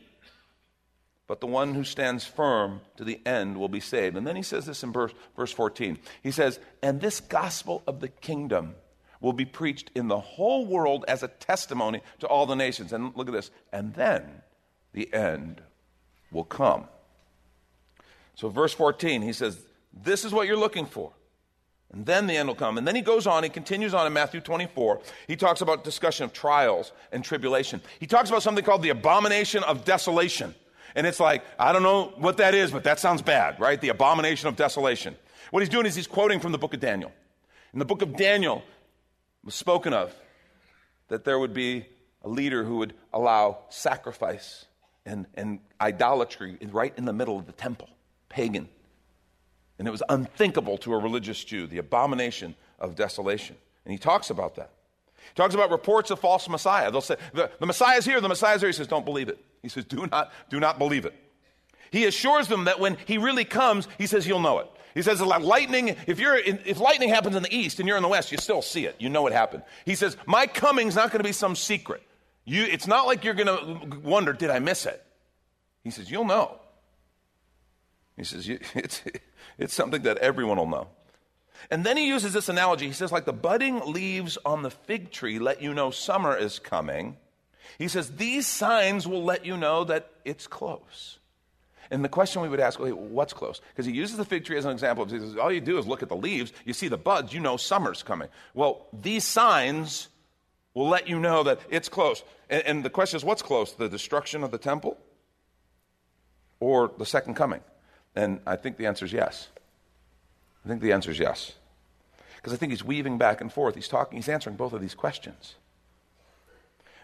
But 1.30 1.42
the 1.42 1.48
one 1.48 1.76
who 1.76 1.84
stands 1.84 2.26
firm 2.26 2.82
to 2.98 3.04
the 3.04 3.22
end 3.24 3.56
will 3.56 3.70
be 3.70 3.80
saved. 3.80 4.18
And 4.18 4.26
then 4.26 4.36
he 4.36 4.42
says 4.42 4.66
this 4.66 4.82
in 4.82 4.92
verse, 4.92 5.14
verse 5.36 5.52
14. 5.52 6.00
He 6.24 6.32
says, 6.32 6.60
And 6.82 7.00
this 7.00 7.20
gospel 7.20 7.84
of 7.86 8.00
the 8.00 8.08
kingdom 8.08 8.74
will 9.22 9.34
be 9.34 9.46
preached 9.46 9.92
in 9.94 10.08
the 10.08 10.20
whole 10.20 10.66
world 10.66 11.06
as 11.08 11.22
a 11.22 11.28
testimony 11.28 12.02
to 12.22 12.28
all 12.28 12.48
the 12.48 12.56
nations. 12.56 12.94
And 12.94 13.16
look 13.16 13.28
at 13.28 13.34
this. 13.34 13.52
And 13.72 13.94
then 13.94 14.42
the 14.94 15.14
end 15.14 15.62
will 16.32 16.46
come. 16.46 16.86
So, 18.34 18.50
verse 18.50 18.74
14, 18.74 19.22
he 19.22 19.32
says, 19.32 19.60
This 19.94 20.26
is 20.26 20.34
what 20.34 20.48
you're 20.48 20.58
looking 20.58 20.88
for. 20.88 21.14
And 21.94 22.08
then 22.08 22.26
the 22.26 22.38
end 22.38 22.48
will 22.48 22.56
come. 22.56 22.80
And 22.80 22.88
then 22.88 22.96
he 22.96 23.04
goes 23.04 23.28
on, 23.28 23.44
he 23.44 23.50
continues 23.50 23.94
on 23.94 24.08
in 24.08 24.14
Matthew 24.14 24.42
24. 24.42 25.02
He 25.28 25.36
talks 25.36 25.62
about 25.62 25.84
discussion 25.84 26.24
of 26.24 26.34
trials 26.34 26.92
and 27.12 27.24
tribulation. 27.24 27.82
He 28.00 28.08
talks 28.08 28.30
about 28.30 28.42
something 28.42 28.66
called 28.66 28.82
the 28.82 28.90
abomination 28.90 29.64
of 29.66 29.86
desolation. 29.86 30.56
And 31.00 31.08
it's 31.08 31.22
like, 31.22 31.46
I 31.58 31.72
don't 31.72 31.82
know 31.82 32.12
what 32.18 32.36
that 32.38 32.54
is, 32.54 32.72
but 32.72 32.84
that 32.84 33.00
sounds 33.00 33.22
bad, 33.22 33.58
right? 33.58 33.80
The 33.80 33.88
abomination 33.88 34.50
of 34.50 34.58
desolation. 34.58 35.16
What 35.50 35.62
he's 35.62 35.70
doing 35.70 35.86
is 35.86 35.96
he's 35.96 36.08
quoting 36.08 36.42
from 36.42 36.52
the 36.52 36.58
book 36.58 36.74
of 36.74 36.82
Daniel. 36.82 37.14
In 37.72 37.80
the 37.80 37.86
book 37.86 38.02
of 38.02 38.18
Daniel, 38.18 38.64
was 39.46 39.56
spoken 39.56 39.94
of 39.94 40.14
that 41.08 41.24
there 41.24 41.40
would 41.40 41.54
be 41.54 41.86
a 42.22 42.28
leader 42.28 42.66
who 42.66 42.80
would 42.80 42.94
allow 43.14 43.60
sacrifice 43.70 44.66
and, 45.06 45.26
and 45.36 45.62
idolatry 45.80 46.58
right 46.70 46.94
in 46.98 47.06
the 47.06 47.14
middle 47.14 47.40
of 47.40 47.46
the 47.46 47.54
temple, 47.54 47.88
pagan. 48.28 48.68
And 49.78 49.88
it 49.88 49.92
was 49.92 50.04
unthinkable 50.10 50.78
to 50.80 50.94
a 50.96 50.98
religious 50.98 51.42
Jew, 51.42 51.66
the 51.66 51.78
abomination 51.78 52.56
of 52.78 52.98
desolation. 52.98 53.56
And 53.86 53.94
he 53.94 53.98
talks 53.98 54.32
about 54.32 54.56
that. 54.58 54.72
He 55.16 55.36
talks 55.36 55.56
about 55.56 55.72
reports 55.72 56.12
of 56.12 56.20
false 56.20 56.50
Messiah. 56.50 56.92
They'll 56.92 57.00
say, 57.00 57.16
the, 57.34 57.50
the 57.58 57.66
Messiah's 57.66 58.04
here, 58.04 58.20
the 58.20 58.28
Messiah's 58.28 58.60
here. 58.60 58.70
He 58.70 58.74
says, 58.74 58.88
don't 58.88 59.06
believe 59.06 59.30
it. 59.30 59.42
He 59.62 59.70
says, 59.70 59.86
do 59.86 60.08
not, 60.08 60.32
do 60.50 60.60
not 60.60 60.78
believe 60.78 61.06
it. 61.06 61.14
He 61.92 62.06
assures 62.06 62.48
them 62.48 62.66
that 62.66 62.80
when 62.80 62.98
he 63.06 63.18
really 63.18 63.46
comes, 63.46 63.88
he 63.98 64.08
says 64.08 64.28
you'll 64.28 64.40
know 64.40 64.60
it. 64.60 64.70
He 64.94 65.02
says, 65.02 65.22
lightning, 65.22 65.96
if, 66.08 66.20
you're 66.20 66.38
in, 66.38 66.60
if 66.66 66.80
lightning 66.80 67.10
happens 67.10 67.36
in 67.36 67.44
the 67.44 67.56
east 67.56 67.80
and 67.80 67.88
you're 67.88 67.98
in 67.98 68.04
the 68.04 68.10
west, 68.10 68.32
you 68.32 68.38
still 68.38 68.62
see 68.62 68.86
it. 68.86 68.96
You 69.00 69.10
know 69.10 69.28
it 69.28 69.34
happened. 69.34 69.64
He 69.86 69.96
says, 69.96 70.18
my 70.26 70.48
coming's 70.48 70.96
not 70.96 71.12
going 71.12 71.20
to 71.20 71.28
be 71.28 71.32
some 71.32 71.56
secret. 71.56 72.02
You, 72.46 72.64
it's 72.64 72.88
not 72.88 73.06
like 73.06 73.24
you're 73.24 73.36
going 73.36 73.48
to 73.92 74.00
wonder, 74.00 74.34
did 74.34 74.50
I 74.50 74.60
miss 74.60 74.86
it? 74.86 75.04
He 75.84 75.92
says, 75.92 76.10
you'll 76.10 76.26
know. 76.26 76.60
He 78.18 78.24
says, 78.24 78.50
it's, 78.76 79.04
it's 79.58 79.74
something 79.74 80.02
that 80.04 80.18
everyone 80.18 80.58
will 80.58 80.68
know. 80.68 80.88
And 81.70 81.86
then 81.86 81.98
he 81.98 82.08
uses 82.08 82.34
this 82.34 82.50
analogy. 82.50 82.88
He 82.88 82.94
says, 82.94 83.12
like 83.12 83.26
the 83.26 83.34
budding 83.34 83.82
leaves 83.86 84.38
on 84.46 84.64
the 84.64 84.72
fig 84.72 85.12
tree 85.12 85.40
let 85.40 85.62
you 85.62 85.74
know 85.74 85.92
summer 85.92 86.36
is 86.36 86.58
coming. 86.58 87.18
He 87.78 87.88
says, 87.88 88.12
these 88.16 88.48
signs 88.48 89.08
will 89.08 89.24
let 89.24 89.46
you 89.46 89.56
know 89.58 89.84
that 89.86 90.12
it's 90.26 90.48
close. 90.48 91.20
And 91.92 92.04
the 92.04 92.10
question 92.10 92.42
we 92.42 92.50
would 92.50 92.60
ask, 92.60 92.80
what's 92.80 93.34
close? 93.34 93.62
Because 93.70 93.86
he 93.86 93.94
uses 93.94 94.18
the 94.18 94.26
fig 94.26 94.46
tree 94.46 94.58
as 94.58 94.66
an 94.66 94.72
example. 94.72 95.06
He 95.06 95.20
says, 95.20 95.36
all 95.38 95.52
you 95.52 95.62
do 95.62 95.78
is 95.78 95.88
look 95.88 96.04
at 96.04 96.10
the 96.10 96.16
leaves, 96.16 96.54
you 96.66 96.74
see 96.74 96.88
the 96.88 96.98
buds, 96.98 97.34
you 97.34 97.40
know 97.40 97.58
summer's 97.58 98.04
coming. 98.04 98.30
Well, 98.54 98.86
these 98.94 99.24
signs 99.24 100.08
will 100.74 100.88
let 100.88 101.08
you 101.08 101.20
know 101.20 101.44
that 101.44 101.60
it's 101.70 101.90
close. 101.90 102.24
And, 102.50 102.64
and 102.66 102.86
the 102.86 102.90
question 102.90 103.18
is, 103.18 103.24
what's 103.24 103.42
close? 103.42 103.74
The 103.74 103.90
destruction 103.90 104.44
of 104.44 104.52
the 104.52 104.60
temple 104.60 104.98
or 106.60 106.92
the 106.98 107.06
second 107.06 107.36
coming? 107.36 107.62
And 108.16 108.40
I 108.46 108.56
think 108.56 108.78
the 108.78 108.86
answer 108.86 109.06
is 109.06 109.14
yes. 109.14 109.48
I 110.64 110.68
think 110.68 110.82
the 110.82 110.92
answer 110.92 111.10
is 111.10 111.20
yes. 111.20 111.54
Because 112.36 112.54
I 112.54 112.56
think 112.58 112.72
he's 112.72 112.84
weaving 112.84 113.18
back 113.18 113.42
and 113.42 113.52
forth. 113.52 113.76
He's 113.76 113.88
talking, 113.88 114.18
he's 114.18 114.30
answering 114.30 114.56
both 114.56 114.74
of 114.74 114.82
these 114.82 114.96
questions. 114.96 115.56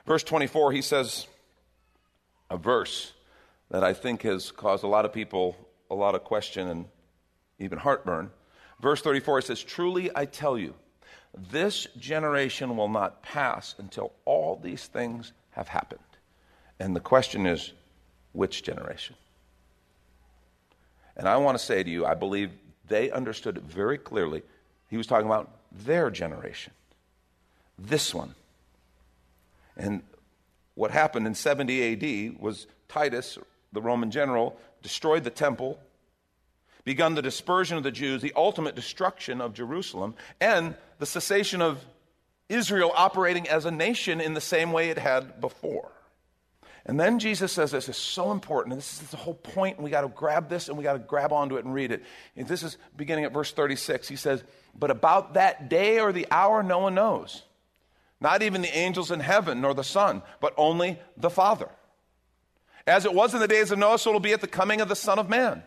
Verse 0.05 0.23
24, 0.23 0.71
he 0.71 0.81
says, 0.81 1.27
a 2.49 2.57
verse 2.57 3.13
that 3.71 3.83
I 3.83 3.93
think 3.93 4.21
has 4.21 4.51
caused 4.51 4.83
a 4.83 4.87
lot 4.87 5.05
of 5.05 5.13
people 5.13 5.55
a 5.89 5.95
lot 5.95 6.15
of 6.15 6.23
question 6.23 6.67
and 6.67 6.85
even 7.59 7.77
heartburn. 7.77 8.31
Verse 8.81 9.01
34 9.01 9.41
says, 9.41 9.63
Truly 9.63 10.09
I 10.15 10.25
tell 10.25 10.57
you, 10.57 10.73
this 11.51 11.87
generation 11.97 12.77
will 12.77 12.87
not 12.87 13.21
pass 13.21 13.75
until 13.77 14.13
all 14.25 14.59
these 14.61 14.87
things 14.87 15.33
have 15.51 15.67
happened. 15.67 15.99
And 16.79 16.95
the 16.95 16.99
question 16.99 17.45
is, 17.45 17.71
which 18.33 18.63
generation? 18.63 19.15
And 21.17 21.27
I 21.27 21.37
want 21.37 21.57
to 21.57 21.63
say 21.63 21.83
to 21.83 21.89
you, 21.89 22.05
I 22.05 22.13
believe 22.13 22.51
they 22.87 23.09
understood 23.11 23.57
it 23.57 23.63
very 23.63 23.97
clearly. 23.97 24.43
He 24.89 24.97
was 24.97 25.07
talking 25.07 25.25
about 25.25 25.49
their 25.71 26.09
generation, 26.09 26.73
this 27.79 28.13
one. 28.13 28.35
And 29.77 30.03
what 30.75 30.91
happened 30.91 31.27
in 31.27 31.35
70 31.35 32.31
AD 32.31 32.39
was 32.39 32.67
Titus 32.87 33.37
the 33.75 33.81
Roman 33.81 34.09
general, 34.09 34.57
destroyed 34.81 35.23
the 35.23 35.29
temple, 35.29 35.77
begun 36.85 37.13
the 37.13 37.21
dispersion 37.21 37.77
of 37.77 37.83
the 37.83 37.91
Jews, 37.91 38.21
the 38.21 38.33
ultimate 38.35 38.73
destruction 38.73 39.41
of 39.41 39.53
Jerusalem, 39.53 40.15
and 40.39 40.75
the 40.97 41.05
cessation 41.05 41.61
of 41.61 41.83
Israel 42.47 42.91
operating 42.95 43.47
as 43.49 43.65
a 43.65 43.71
nation 43.71 44.21
in 44.21 44.33
the 44.33 44.41
same 44.41 44.71
way 44.71 44.89
it 44.89 44.97
had 44.97 45.41
before. 45.41 45.91
And 46.85 46.99
then 46.99 47.17
Jesus 47.17 47.51
says 47.51 47.71
this 47.71 47.89
is 47.89 47.97
so 47.97 48.31
important, 48.31 48.73
and 48.73 48.81
this 48.81 49.01
is 49.01 49.09
the 49.09 49.17
whole 49.17 49.33
point, 49.33 49.81
we 49.81 49.89
got 49.89 50.01
to 50.01 50.07
grab 50.07 50.49
this 50.49 50.69
and 50.69 50.77
we 50.77 50.83
got 50.83 50.93
to 50.93 50.99
grab 50.99 51.33
onto 51.33 51.57
it 51.57 51.65
and 51.65 51.73
read 51.73 51.91
it. 51.91 52.03
This 52.35 52.61
is 52.61 52.77
beginning 52.95 53.25
at 53.25 53.33
verse 53.33 53.51
36. 53.51 54.07
He 54.07 54.15
says, 54.15 54.43
But 54.77 54.91
about 54.91 55.33
that 55.33 55.67
day 55.67 55.99
or 55.99 56.13
the 56.13 56.27
hour, 56.29 56.61
no 56.61 56.79
one 56.79 56.93
knows. 56.93 57.41
Not 58.19 58.41
even 58.41 58.61
the 58.61 58.77
angels 58.77 59.11
in 59.11 59.19
heaven, 59.19 59.61
nor 59.61 59.73
the 59.73 59.83
Son, 59.83 60.21
but 60.39 60.53
only 60.57 60.99
the 61.17 61.29
Father. 61.29 61.69
As 62.87 63.05
it 63.05 63.13
was 63.13 63.33
in 63.33 63.39
the 63.39 63.47
days 63.47 63.71
of 63.71 63.79
Noah, 63.79 63.99
so 63.99 64.11
it 64.11 64.13
will 64.13 64.19
be 64.19 64.33
at 64.33 64.41
the 64.41 64.47
coming 64.47 64.81
of 64.81 64.89
the 64.89 64.95
Son 64.95 65.19
of 65.19 65.29
Man. 65.29 65.63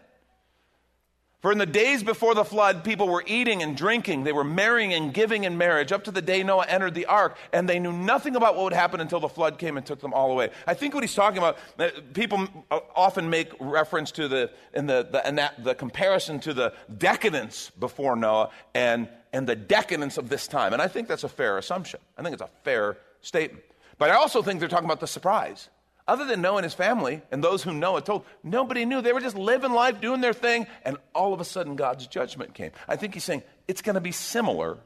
For 1.40 1.52
in 1.52 1.58
the 1.58 1.66
days 1.66 2.02
before 2.02 2.34
the 2.34 2.44
flood, 2.44 2.82
people 2.82 3.06
were 3.06 3.22
eating 3.24 3.62
and 3.62 3.76
drinking. 3.76 4.24
They 4.24 4.32
were 4.32 4.42
marrying 4.42 4.92
and 4.92 5.14
giving 5.14 5.44
in 5.44 5.56
marriage 5.56 5.92
up 5.92 6.02
to 6.04 6.10
the 6.10 6.20
day 6.20 6.42
Noah 6.42 6.66
entered 6.66 6.94
the 6.94 7.06
ark, 7.06 7.36
and 7.52 7.68
they 7.68 7.78
knew 7.78 7.92
nothing 7.92 8.34
about 8.34 8.56
what 8.56 8.64
would 8.64 8.72
happen 8.72 9.00
until 9.00 9.20
the 9.20 9.28
flood 9.28 9.56
came 9.56 9.76
and 9.76 9.86
took 9.86 10.00
them 10.00 10.12
all 10.12 10.32
away. 10.32 10.50
I 10.66 10.74
think 10.74 10.94
what 10.94 11.04
he's 11.04 11.14
talking 11.14 11.38
about, 11.38 11.58
uh, 11.78 11.90
people 12.12 12.48
often 12.96 13.30
make 13.30 13.52
reference 13.60 14.10
to 14.12 14.26
the, 14.26 14.50
in 14.74 14.86
the, 14.86 15.06
the, 15.08 15.28
in 15.28 15.36
that, 15.36 15.62
the 15.62 15.76
comparison 15.76 16.40
to 16.40 16.52
the 16.52 16.72
decadence 16.96 17.70
before 17.78 18.16
Noah 18.16 18.50
and, 18.74 19.08
and 19.32 19.48
the 19.48 19.54
decadence 19.54 20.18
of 20.18 20.28
this 20.28 20.48
time. 20.48 20.72
And 20.72 20.82
I 20.82 20.88
think 20.88 21.06
that's 21.06 21.24
a 21.24 21.28
fair 21.28 21.56
assumption. 21.56 22.00
I 22.16 22.22
think 22.22 22.32
it's 22.32 22.42
a 22.42 22.50
fair 22.64 22.98
statement. 23.20 23.62
But 23.96 24.10
I 24.10 24.14
also 24.14 24.42
think 24.42 24.58
they're 24.58 24.68
talking 24.68 24.86
about 24.86 25.00
the 25.00 25.06
surprise. 25.06 25.68
Other 26.08 26.24
than 26.24 26.40
Noah 26.40 26.56
and 26.56 26.64
his 26.64 26.72
family 26.72 27.20
and 27.30 27.44
those 27.44 27.62
who 27.62 27.74
Noah 27.74 28.00
told, 28.00 28.24
nobody 28.42 28.86
knew. 28.86 29.02
They 29.02 29.12
were 29.12 29.20
just 29.20 29.36
living 29.36 29.72
life, 29.72 30.00
doing 30.00 30.22
their 30.22 30.32
thing, 30.32 30.66
and 30.82 30.96
all 31.14 31.34
of 31.34 31.40
a 31.42 31.44
sudden 31.44 31.76
God's 31.76 32.06
judgment 32.06 32.54
came. 32.54 32.70
I 32.88 32.96
think 32.96 33.12
he's 33.12 33.24
saying 33.24 33.42
it's 33.68 33.82
going 33.82 33.94
to 33.94 34.00
be 34.00 34.10
similar 34.10 34.78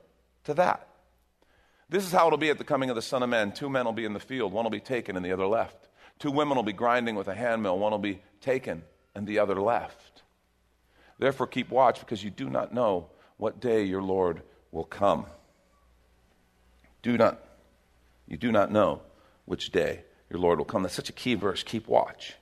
to 0.44 0.54
that. 0.54 0.88
This 1.88 2.04
is 2.04 2.10
how 2.10 2.26
it'll 2.26 2.38
be 2.38 2.50
at 2.50 2.58
the 2.58 2.64
coming 2.64 2.90
of 2.90 2.96
the 2.96 3.02
Son 3.02 3.22
of 3.22 3.28
Man. 3.28 3.52
Two 3.52 3.70
men 3.70 3.84
will 3.84 3.92
be 3.92 4.04
in 4.04 4.14
the 4.14 4.20
field, 4.20 4.52
one 4.52 4.64
will 4.64 4.70
be 4.70 4.80
taken 4.80 5.14
and 5.14 5.24
the 5.24 5.32
other 5.32 5.46
left. 5.46 5.88
Two 6.18 6.32
women 6.32 6.56
will 6.56 6.64
be 6.64 6.72
grinding 6.72 7.14
with 7.14 7.28
a 7.28 7.34
handmill, 7.34 7.78
one 7.78 7.92
will 7.92 7.98
be 7.98 8.20
taken 8.40 8.82
and 9.14 9.24
the 9.24 9.38
other 9.38 9.60
left. 9.60 10.22
Therefore, 11.20 11.46
keep 11.46 11.70
watch 11.70 12.00
because 12.00 12.24
you 12.24 12.30
do 12.30 12.50
not 12.50 12.74
know 12.74 13.10
what 13.36 13.60
day 13.60 13.84
your 13.84 14.02
Lord 14.02 14.42
will 14.72 14.84
come. 14.84 15.26
Do 17.02 17.16
not, 17.16 17.40
you 18.26 18.36
do 18.36 18.50
not 18.50 18.72
know 18.72 19.02
which 19.44 19.70
day 19.70 20.02
your 20.32 20.40
Lord 20.40 20.58
will 20.58 20.64
come. 20.64 20.82
That's 20.82 20.94
such 20.94 21.10
a 21.10 21.12
key 21.12 21.34
verse. 21.34 21.62
Keep 21.62 21.86
watch. 21.86 22.34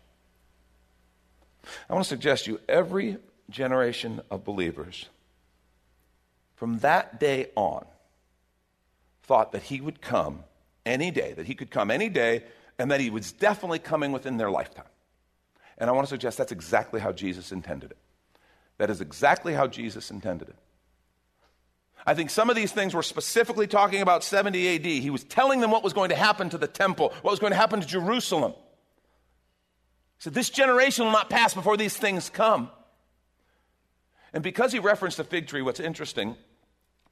I 1.89 1.93
want 1.93 2.05
to 2.05 2.09
suggest 2.09 2.45
to 2.45 2.53
you 2.53 2.61
every 2.69 3.19
generation 3.51 4.21
of 4.31 4.45
believers 4.45 5.07
from 6.55 6.79
that 6.79 7.19
day 7.19 7.49
on 7.57 7.85
thought 9.25 9.53
that 9.53 9.63
he 9.65 9.81
would 9.81 10.01
come 10.01 10.45
any 10.87 11.11
day, 11.11 11.33
that 11.33 11.47
he 11.47 11.55
could 11.55 11.71
come 11.71 11.91
any 11.91 12.09
day, 12.09 12.45
and 12.79 12.91
that 12.91 13.01
he 13.01 13.11
was 13.11 13.33
definitely 13.33 13.79
coming 13.79 14.13
within 14.13 14.37
their 14.37 14.51
lifetime. 14.51 14.85
And 15.79 15.89
I 15.89 15.93
want 15.93 16.07
to 16.07 16.11
suggest 16.11 16.39
that's 16.39 16.53
exactly 16.53 17.01
how 17.01 17.13
Jesus 17.13 17.53
intended 17.53 17.91
it. 17.91 17.99
That 18.79 18.91
is 18.91 19.01
exactly 19.01 19.53
how 19.53 19.67
Jesus 19.67 20.11
intended 20.11 20.49
it. 20.49 20.57
I 22.07 22.15
think 22.15 22.31
some 22.31 22.51
of 22.51 22.57
these 22.57 22.73
things 22.73 22.95
were 22.95 23.03
specifically 23.03 23.67
talking 23.67 24.01
about 24.01 24.25
70 24.25 24.77
AD. 24.77 24.87
He 24.87 25.11
was 25.11 25.25
telling 25.25 25.61
them 25.61 25.71
what 25.71 25.83
was 25.83 25.93
going 25.93 26.11
to 26.11 26.17
happen 26.17 26.51
to 26.51 26.59
the 26.59 26.67
temple, 26.67 27.13
what 27.23 27.31
was 27.31 27.41
going 27.41 27.53
to 27.53 27.57
happen 27.57 27.81
to 27.81 27.87
Jerusalem. 27.87 28.53
He 28.53 30.25
said, 30.25 30.35
This 30.35 30.51
generation 30.51 31.05
will 31.05 31.13
not 31.13 31.31
pass 31.31 31.55
before 31.55 31.77
these 31.77 31.97
things 31.97 32.31
come. 32.31 32.71
And 34.33 34.43
because 34.43 34.73
he 34.73 34.79
referenced 34.79 35.17
the 35.17 35.25
fig 35.25 35.49
tree, 35.49 35.63
what's 35.63 35.81
interesting, 35.81 36.37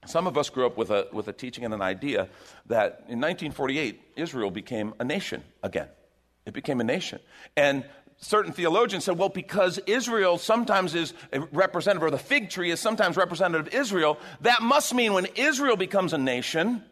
some 0.07 0.27
of 0.27 0.39
us 0.39 0.49
grew 0.51 0.67
up 0.67 0.77
with 0.77 0.91
a, 0.91 1.09
with 1.13 1.29
a 1.29 1.33
teaching 1.33 1.65
and 1.65 1.75
an 1.75 1.83
idea 1.83 2.29
that 2.67 3.05
in 3.09 3.21
1948, 3.21 4.01
Israel 4.17 4.51
became 4.51 4.95
a 4.99 5.05
nation 5.05 5.43
again. 5.63 5.89
It 6.47 6.55
became 6.55 6.81
a 6.81 6.85
nation. 6.85 7.21
And 7.57 7.85
certain 8.19 8.53
theologians 8.53 9.05
said, 9.05 9.17
well, 9.17 9.29
because 9.29 9.79
Israel 9.87 10.39
sometimes 10.39 10.95
is 10.95 11.15
a 11.33 11.41
representative, 11.41 12.03
or 12.03 12.11
the 12.11 12.19
fig 12.19 12.51
tree 12.51 12.71
is 12.71 12.81
sometimes 12.81 13.17
representative 13.17 13.69
of 13.69 13.75
Israel, 13.75 14.19
that 14.43 14.63
must 14.63 14.95
mean 14.95 15.13
when 15.13 15.27
Israel 15.37 15.77
becomes 15.77 16.13
a 16.13 16.19
nation, 16.19 16.83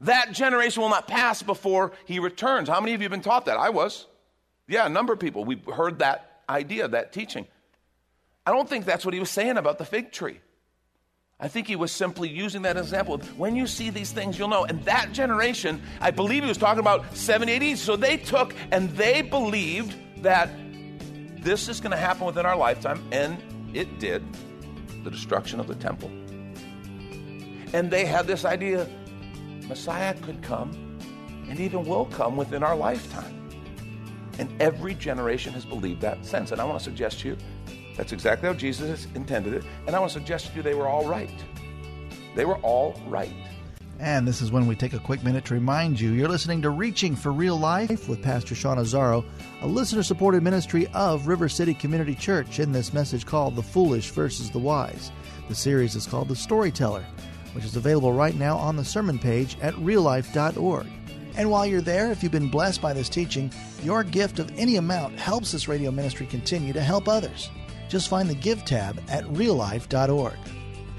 that 0.00 0.32
generation 0.32 0.82
will 0.82 0.90
not 0.90 1.06
pass 1.06 1.42
before 1.42 1.92
he 2.04 2.18
returns. 2.18 2.68
How 2.68 2.80
many 2.80 2.94
of 2.94 3.00
you 3.00 3.04
have 3.04 3.12
been 3.12 3.22
taught 3.22 3.46
that? 3.46 3.56
I 3.56 3.70
was. 3.70 4.06
Yeah, 4.68 4.86
a 4.86 4.88
number 4.88 5.12
of 5.12 5.20
people. 5.20 5.44
We 5.44 5.62
heard 5.72 6.00
that 6.00 6.42
idea, 6.48 6.88
that 6.88 7.12
teaching. 7.12 7.46
I 8.44 8.50
don't 8.50 8.68
think 8.68 8.84
that's 8.84 9.04
what 9.04 9.14
he 9.14 9.20
was 9.20 9.30
saying 9.30 9.56
about 9.56 9.78
the 9.78 9.84
fig 9.84 10.10
tree. 10.10 10.40
I 11.38 11.48
think 11.48 11.66
he 11.66 11.76
was 11.76 11.90
simply 11.90 12.28
using 12.28 12.62
that 12.62 12.76
example. 12.76 13.18
When 13.36 13.56
you 13.56 13.66
see 13.66 13.90
these 13.90 14.12
things, 14.12 14.38
you'll 14.38 14.48
know. 14.48 14.64
And 14.64 14.84
that 14.84 15.12
generation, 15.12 15.82
I 16.00 16.12
believe 16.12 16.42
he 16.42 16.48
was 16.48 16.58
talking 16.58 16.80
about 16.80 17.16
70 17.16 17.72
AD. 17.72 17.78
So 17.78 17.96
they 17.96 18.16
took 18.16 18.54
and 18.70 18.90
they 18.90 19.22
believed 19.22 19.96
that 20.22 20.50
this 21.42 21.68
is 21.68 21.80
going 21.80 21.90
to 21.90 21.96
happen 21.96 22.24
within 22.24 22.46
our 22.46 22.56
lifetime, 22.56 23.02
and 23.12 23.42
it 23.74 23.98
did 23.98 24.24
the 25.04 25.10
destruction 25.10 25.60
of 25.60 25.66
the 25.66 25.74
temple. 25.74 26.10
And 27.72 27.90
they 27.90 28.04
had 28.04 28.26
this 28.26 28.44
idea 28.44 28.88
Messiah 29.68 30.14
could 30.20 30.42
come 30.42 30.70
and 31.48 31.58
even 31.58 31.84
will 31.84 32.06
come 32.06 32.36
within 32.36 32.62
our 32.62 32.76
lifetime. 32.76 33.50
And 34.38 34.50
every 34.60 34.94
generation 34.94 35.52
has 35.52 35.64
believed 35.64 36.00
that 36.02 36.24
since. 36.24 36.52
And 36.52 36.60
I 36.60 36.64
want 36.64 36.78
to 36.78 36.84
suggest 36.84 37.20
to 37.20 37.28
you 37.28 37.36
that's 37.96 38.12
exactly 38.12 38.48
how 38.48 38.54
Jesus 38.54 39.06
intended 39.14 39.54
it. 39.54 39.64
And 39.86 39.94
I 39.94 39.98
want 39.98 40.12
to 40.12 40.18
suggest 40.18 40.48
to 40.48 40.56
you 40.56 40.62
they 40.62 40.74
were 40.74 40.88
all 40.88 41.06
right. 41.06 41.30
They 42.34 42.44
were 42.44 42.56
all 42.56 43.00
right. 43.06 43.34
And 44.02 44.26
this 44.26 44.42
is 44.42 44.50
when 44.50 44.66
we 44.66 44.74
take 44.74 44.94
a 44.94 44.98
quick 44.98 45.22
minute 45.22 45.44
to 45.44 45.54
remind 45.54 46.00
you 46.00 46.10
you're 46.10 46.28
listening 46.28 46.60
to 46.62 46.70
Reaching 46.70 47.14
for 47.14 47.30
Real 47.30 47.56
Life 47.56 48.08
with 48.08 48.20
Pastor 48.20 48.56
Sean 48.56 48.78
Azzaro, 48.78 49.24
a 49.60 49.66
listener 49.68 50.02
supported 50.02 50.42
ministry 50.42 50.88
of 50.92 51.28
River 51.28 51.48
City 51.48 51.72
Community 51.72 52.16
Church, 52.16 52.58
in 52.58 52.72
this 52.72 52.92
message 52.92 53.24
called 53.24 53.54
The 53.54 53.62
Foolish 53.62 54.10
versus 54.10 54.50
the 54.50 54.58
Wise. 54.58 55.12
The 55.48 55.54
series 55.54 55.94
is 55.94 56.08
called 56.08 56.26
The 56.26 56.34
Storyteller, 56.34 57.04
which 57.52 57.64
is 57.64 57.76
available 57.76 58.12
right 58.12 58.34
now 58.34 58.56
on 58.56 58.74
the 58.74 58.84
sermon 58.84 59.20
page 59.20 59.56
at 59.62 59.74
reallife.org. 59.74 60.88
And 61.36 61.48
while 61.48 61.64
you're 61.64 61.80
there, 61.80 62.10
if 62.10 62.24
you've 62.24 62.32
been 62.32 62.50
blessed 62.50 62.82
by 62.82 62.92
this 62.92 63.08
teaching, 63.08 63.52
your 63.84 64.02
gift 64.02 64.40
of 64.40 64.50
any 64.58 64.76
amount 64.76 65.16
helps 65.16 65.52
this 65.52 65.68
radio 65.68 65.92
ministry 65.92 66.26
continue 66.26 66.72
to 66.72 66.80
help 66.80 67.06
others. 67.06 67.50
Just 67.88 68.08
find 68.08 68.28
the 68.28 68.34
Give 68.34 68.64
tab 68.64 69.00
at 69.08 69.22
reallife.org. 69.26 70.38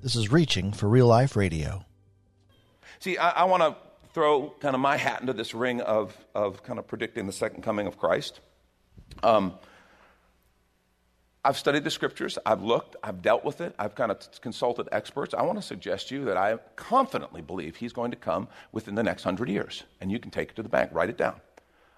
This 0.00 0.14
is 0.14 0.30
Reaching 0.30 0.70
for 0.72 0.88
Real 0.88 1.08
Life 1.08 1.34
Radio. 1.34 1.84
See, 3.00 3.18
I, 3.18 3.30
I 3.30 3.44
want 3.44 3.62
to 3.64 3.76
throw 4.14 4.54
kind 4.60 4.76
of 4.76 4.80
my 4.80 4.96
hat 4.96 5.20
into 5.20 5.32
this 5.32 5.54
ring 5.54 5.80
of, 5.80 6.16
of 6.36 6.62
kind 6.62 6.78
of 6.78 6.86
predicting 6.86 7.26
the 7.26 7.32
second 7.32 7.62
coming 7.62 7.88
of 7.88 7.98
Christ. 7.98 8.38
Um, 9.24 9.54
I've 11.44 11.56
studied 11.56 11.82
the 11.82 11.90
scriptures, 11.90 12.38
I've 12.46 12.62
looked, 12.62 12.94
I've 13.02 13.22
dealt 13.22 13.44
with 13.44 13.60
it, 13.60 13.74
I've 13.76 13.96
kind 13.96 14.12
of 14.12 14.18
consulted 14.40 14.88
experts. 14.92 15.34
I 15.34 15.42
want 15.42 15.58
to 15.58 15.62
suggest 15.62 16.10
to 16.10 16.14
you 16.14 16.24
that 16.26 16.36
I 16.36 16.58
confidently 16.76 17.42
believe 17.42 17.74
he's 17.76 17.92
going 17.92 18.12
to 18.12 18.16
come 18.16 18.46
within 18.70 18.94
the 18.94 19.02
next 19.02 19.24
hundred 19.24 19.48
years. 19.48 19.82
And 20.00 20.12
you 20.12 20.20
can 20.20 20.30
take 20.30 20.50
it 20.50 20.56
to 20.56 20.62
the 20.62 20.68
bank, 20.68 20.90
write 20.92 21.08
it 21.08 21.18
down. 21.18 21.40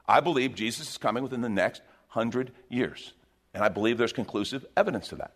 I 0.08 0.20
believe 0.20 0.54
Jesus 0.54 0.90
is 0.90 0.98
coming 0.98 1.22
within 1.22 1.42
the 1.42 1.50
next 1.50 1.82
hundred 2.08 2.52
years. 2.70 3.12
And 3.52 3.62
I 3.62 3.68
believe 3.68 3.98
there's 3.98 4.12
conclusive 4.12 4.64
evidence 4.74 5.08
to 5.08 5.16
that. 5.16 5.32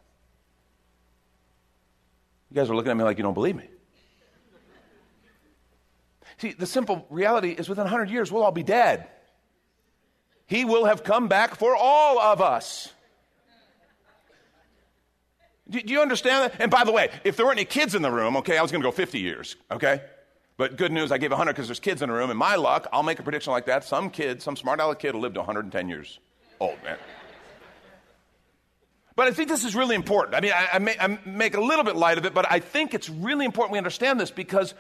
You 2.55 2.61
guys 2.61 2.71
are 2.71 2.77
looking 2.77 2.93
at 2.93 2.97
me 2.97 3.03
like 3.03 3.17
you 3.17 3.25
don't 3.25 3.35
believe 3.35 3.57
me. 3.57 3.67
See, 6.39 6.53
the 6.53 6.67
simple 6.67 7.05
reality 7.11 7.51
is 7.51 7.69
within 7.69 7.83
100 7.83 8.11
years, 8.11 8.31
we'll 8.31 8.45
all 8.45 8.53
be 8.53 8.63
dead. 8.63 9.09
He 10.47 10.65
will 10.65 10.85
have 10.85 11.03
come 11.03 11.27
back 11.27 11.57
for 11.57 11.75
all 11.75 12.21
of 12.21 12.41
us. 12.41 12.93
Do, 15.69 15.81
do 15.81 15.93
you 15.93 16.01
understand 16.01 16.53
that? 16.53 16.61
And 16.61 16.71
by 16.71 16.85
the 16.85 16.93
way, 16.93 17.11
if 17.25 17.37
there 17.37 17.45
weren't 17.45 17.59
any 17.59 17.65
kids 17.65 17.97
in 17.97 18.03
the 18.03 18.11
room, 18.13 18.37
okay, 18.37 18.57
I 18.57 18.63
was 18.63 18.71
going 18.71 18.83
to 18.83 18.87
go 18.87 18.93
50 18.93 19.19
years, 19.19 19.57
okay? 19.73 20.03
But 20.57 20.77
good 20.77 20.93
news, 20.93 21.11
I 21.11 21.19
gave 21.19 21.33
100 21.33 21.55
because 21.55 21.67
there's 21.67 21.81
kids 21.81 22.03
in 22.03 22.09
the 22.09 22.15
room. 22.15 22.31
And 22.31 22.39
my 22.39 22.55
luck, 22.55 22.87
I'll 22.93 23.03
make 23.03 23.19
a 23.19 23.25
prediction 23.25 23.53
like 23.53 23.67
that. 23.67 23.83
Some 23.83 24.11
kid, 24.11 24.41
some 24.41 24.55
smart 24.55 24.79
aleck 24.79 25.01
kid 25.01 25.15
will 25.15 25.23
live 25.23 25.35
to 25.35 25.41
110 25.41 25.89
years 25.89 26.21
old, 26.61 26.81
man. 26.85 26.99
But 29.17 29.29
I 29.29 29.33
think 29.33 29.49
this 29.49 29.65
is 29.65 29.77
really 29.77 29.95
important. 29.95 30.35
I 30.35 30.41
mean, 30.41 30.53
I, 30.53 30.69
I, 30.75 30.79
may, 30.79 30.97
I 30.99 31.19
make 31.25 31.55
a 31.55 31.61
little 31.61 31.85
bit 31.85 31.95
light 31.95 32.19
of 32.19 32.27
it, 32.27 32.35
but 32.35 32.51
I 32.51 32.59
think 32.59 32.95
it's 32.95 33.09
really 33.09 33.45
important 33.45 33.73
we 33.73 33.79
understand 33.79 34.19
this 34.19 34.31
because 34.31 34.75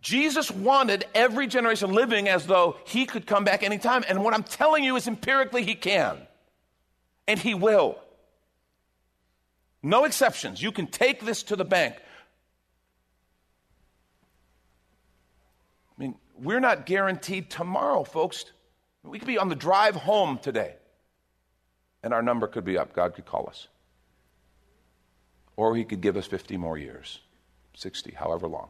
Jesus 0.00 0.50
wanted 0.50 1.04
every 1.14 1.46
generation 1.46 1.92
living 1.92 2.28
as 2.28 2.46
though 2.46 2.76
he 2.84 3.06
could 3.06 3.26
come 3.26 3.44
back 3.44 3.62
anytime. 3.62 4.04
And 4.08 4.24
what 4.24 4.34
I'm 4.34 4.42
telling 4.42 4.82
you 4.82 4.96
is 4.96 5.06
empirically 5.06 5.64
he 5.64 5.74
can. 5.74 6.18
And 7.28 7.38
he 7.38 7.54
will. 7.54 7.98
No 9.82 10.04
exceptions. 10.04 10.60
You 10.60 10.72
can 10.72 10.88
take 10.88 11.24
this 11.24 11.44
to 11.44 11.56
the 11.56 11.64
bank. 11.64 11.94
I 15.96 16.02
mean, 16.02 16.16
we're 16.36 16.60
not 16.60 16.86
guaranteed 16.86 17.50
tomorrow, 17.50 18.02
folks. 18.04 18.44
We 19.02 19.18
could 19.20 19.28
be 19.28 19.38
on 19.38 19.48
the 19.48 19.54
drive 19.54 19.94
home 19.94 20.38
today, 20.42 20.74
and 22.02 22.12
our 22.12 22.22
number 22.22 22.48
could 22.48 22.64
be 22.64 22.76
up. 22.76 22.92
God 22.92 23.14
could 23.14 23.26
call 23.26 23.46
us. 23.48 23.68
Or 25.56 25.74
He 25.74 25.84
could 25.84 26.00
give 26.00 26.16
us 26.16 26.26
50 26.26 26.56
more 26.56 26.76
years, 26.76 27.20
60, 27.74 28.12
however 28.12 28.46
long. 28.46 28.68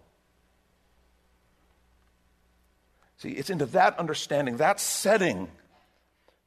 See, 3.18 3.30
it's 3.30 3.50
into 3.50 3.66
that 3.66 3.98
understanding, 3.98 4.58
that 4.58 4.78
setting, 4.78 5.48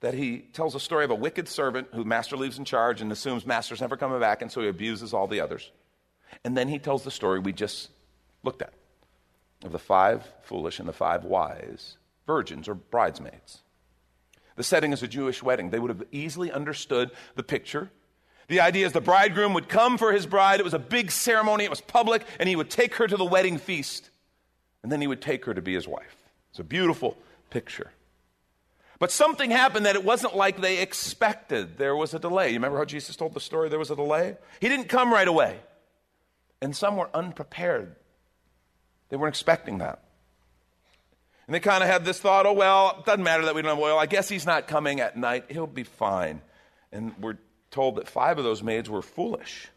that 0.01 0.13
he 0.13 0.39
tells 0.53 0.75
a 0.75 0.79
story 0.79 1.03
of 1.03 1.11
a 1.11 1.15
wicked 1.15 1.47
servant 1.47 1.87
who 1.93 2.03
master 2.03 2.37
leaves 2.37 2.57
in 2.57 2.65
charge 2.65 3.01
and 3.01 3.11
assumes 3.11 3.45
master's 3.45 3.81
never 3.81 3.97
coming 3.97 4.19
back, 4.19 4.41
and 4.41 4.51
so 4.51 4.61
he 4.61 4.67
abuses 4.67 5.13
all 5.13 5.27
the 5.27 5.41
others. 5.41 5.71
And 6.45 6.55
then 6.55 6.67
he 6.67 6.79
tells 6.79 7.03
the 7.03 7.11
story 7.11 7.39
we 7.39 7.53
just 7.53 7.89
looked 8.43 8.61
at 8.61 8.73
of 9.63 9.71
the 9.71 9.79
five 9.79 10.25
foolish 10.43 10.79
and 10.79 10.87
the 10.87 10.93
five 10.93 11.25
wise 11.25 11.97
virgins 12.25 12.67
or 12.67 12.75
bridesmaids. 12.75 13.61
The 14.55 14.63
setting 14.63 14.93
is 14.93 15.03
a 15.03 15.07
Jewish 15.07 15.41
wedding. 15.41 15.69
They 15.69 15.79
would 15.79 15.89
have 15.89 16.03
easily 16.11 16.51
understood 16.51 17.11
the 17.35 17.43
picture. 17.43 17.91
The 18.49 18.61
idea 18.61 18.85
is 18.85 18.93
the 18.93 18.99
bridegroom 18.99 19.53
would 19.53 19.69
come 19.69 19.97
for 19.97 20.11
his 20.11 20.25
bride. 20.25 20.59
It 20.59 20.63
was 20.63 20.73
a 20.73 20.79
big 20.79 21.11
ceremony, 21.11 21.63
it 21.63 21.69
was 21.69 21.81
public, 21.81 22.25
and 22.39 22.49
he 22.49 22.55
would 22.55 22.69
take 22.69 22.95
her 22.95 23.07
to 23.07 23.15
the 23.15 23.25
wedding 23.25 23.59
feast. 23.59 24.09
And 24.81 24.91
then 24.91 25.01
he 25.01 25.07
would 25.07 25.21
take 25.21 25.45
her 25.45 25.53
to 25.53 25.61
be 25.61 25.73
his 25.73 25.87
wife. 25.87 26.15
It's 26.49 26.59
a 26.59 26.63
beautiful 26.63 27.15
picture. 27.51 27.91
But 28.97 29.11
something 29.11 29.51
happened 29.51 29.85
that 29.85 29.95
it 29.95 30.03
wasn't 30.03 30.35
like 30.35 30.59
they 30.59 30.81
expected. 30.81 31.77
There 31.77 31.95
was 31.95 32.13
a 32.13 32.19
delay. 32.19 32.49
You 32.49 32.55
remember 32.55 32.77
how 32.79 32.85
Jesus 32.85 33.15
told 33.15 33.33
the 33.33 33.39
story? 33.39 33.69
There 33.69 33.79
was 33.79 33.91
a 33.91 33.95
delay? 33.95 34.35
He 34.59 34.67
didn't 34.67 34.89
come 34.89 35.13
right 35.13 35.27
away. 35.27 35.59
And 36.61 36.75
some 36.75 36.97
were 36.97 37.09
unprepared. 37.13 37.95
They 39.09 39.15
weren't 39.15 39.35
expecting 39.35 39.77
that. 39.77 40.03
And 41.47 41.53
they 41.53 41.59
kind 41.59 41.83
of 41.83 41.89
had 41.89 42.03
this 42.03 42.19
thought 42.19 42.45
oh, 42.45 42.53
well, 42.53 42.95
it 42.99 43.05
doesn't 43.05 43.23
matter 43.23 43.45
that 43.45 43.55
we 43.55 43.61
don't 43.61 43.75
have 43.75 43.79
oil. 43.79 43.97
I 43.97 44.05
guess 44.05 44.27
he's 44.27 44.45
not 44.45 44.67
coming 44.67 44.99
at 44.99 45.17
night. 45.17 45.45
He'll 45.49 45.67
be 45.67 45.83
fine. 45.83 46.41
And 46.91 47.13
we're 47.19 47.37
told 47.71 47.95
that 47.95 48.07
five 48.07 48.37
of 48.37 48.43
those 48.43 48.63
maids 48.63 48.89
were 48.89 49.01
foolish. 49.01 49.69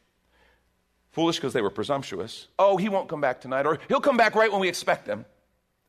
Foolish 1.10 1.36
because 1.36 1.52
they 1.52 1.60
were 1.60 1.70
presumptuous. 1.70 2.48
Oh, 2.58 2.76
he 2.76 2.88
won't 2.88 3.08
come 3.08 3.20
back 3.20 3.40
tonight. 3.40 3.66
Or 3.66 3.78
he'll 3.88 4.00
come 4.00 4.16
back 4.16 4.34
right 4.34 4.50
when 4.50 4.60
we 4.60 4.68
expect 4.68 5.06
him. 5.06 5.24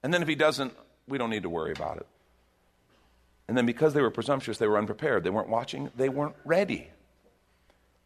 And 0.04 0.14
then 0.14 0.22
if 0.22 0.28
he 0.28 0.36
doesn't, 0.36 0.74
we 1.08 1.18
don't 1.18 1.30
need 1.30 1.44
to 1.44 1.50
worry 1.50 1.72
about 1.72 1.98
it. 1.98 2.08
And 3.48 3.58
then 3.58 3.66
because 3.66 3.94
they 3.94 4.02
were 4.02 4.12
presumptuous, 4.12 4.58
they 4.58 4.68
were 4.68 4.78
unprepared. 4.78 5.24
They 5.24 5.30
weren't 5.30 5.50
watching, 5.50 5.92
they 5.96 6.10
weren't 6.10 6.36
ready. 6.46 6.90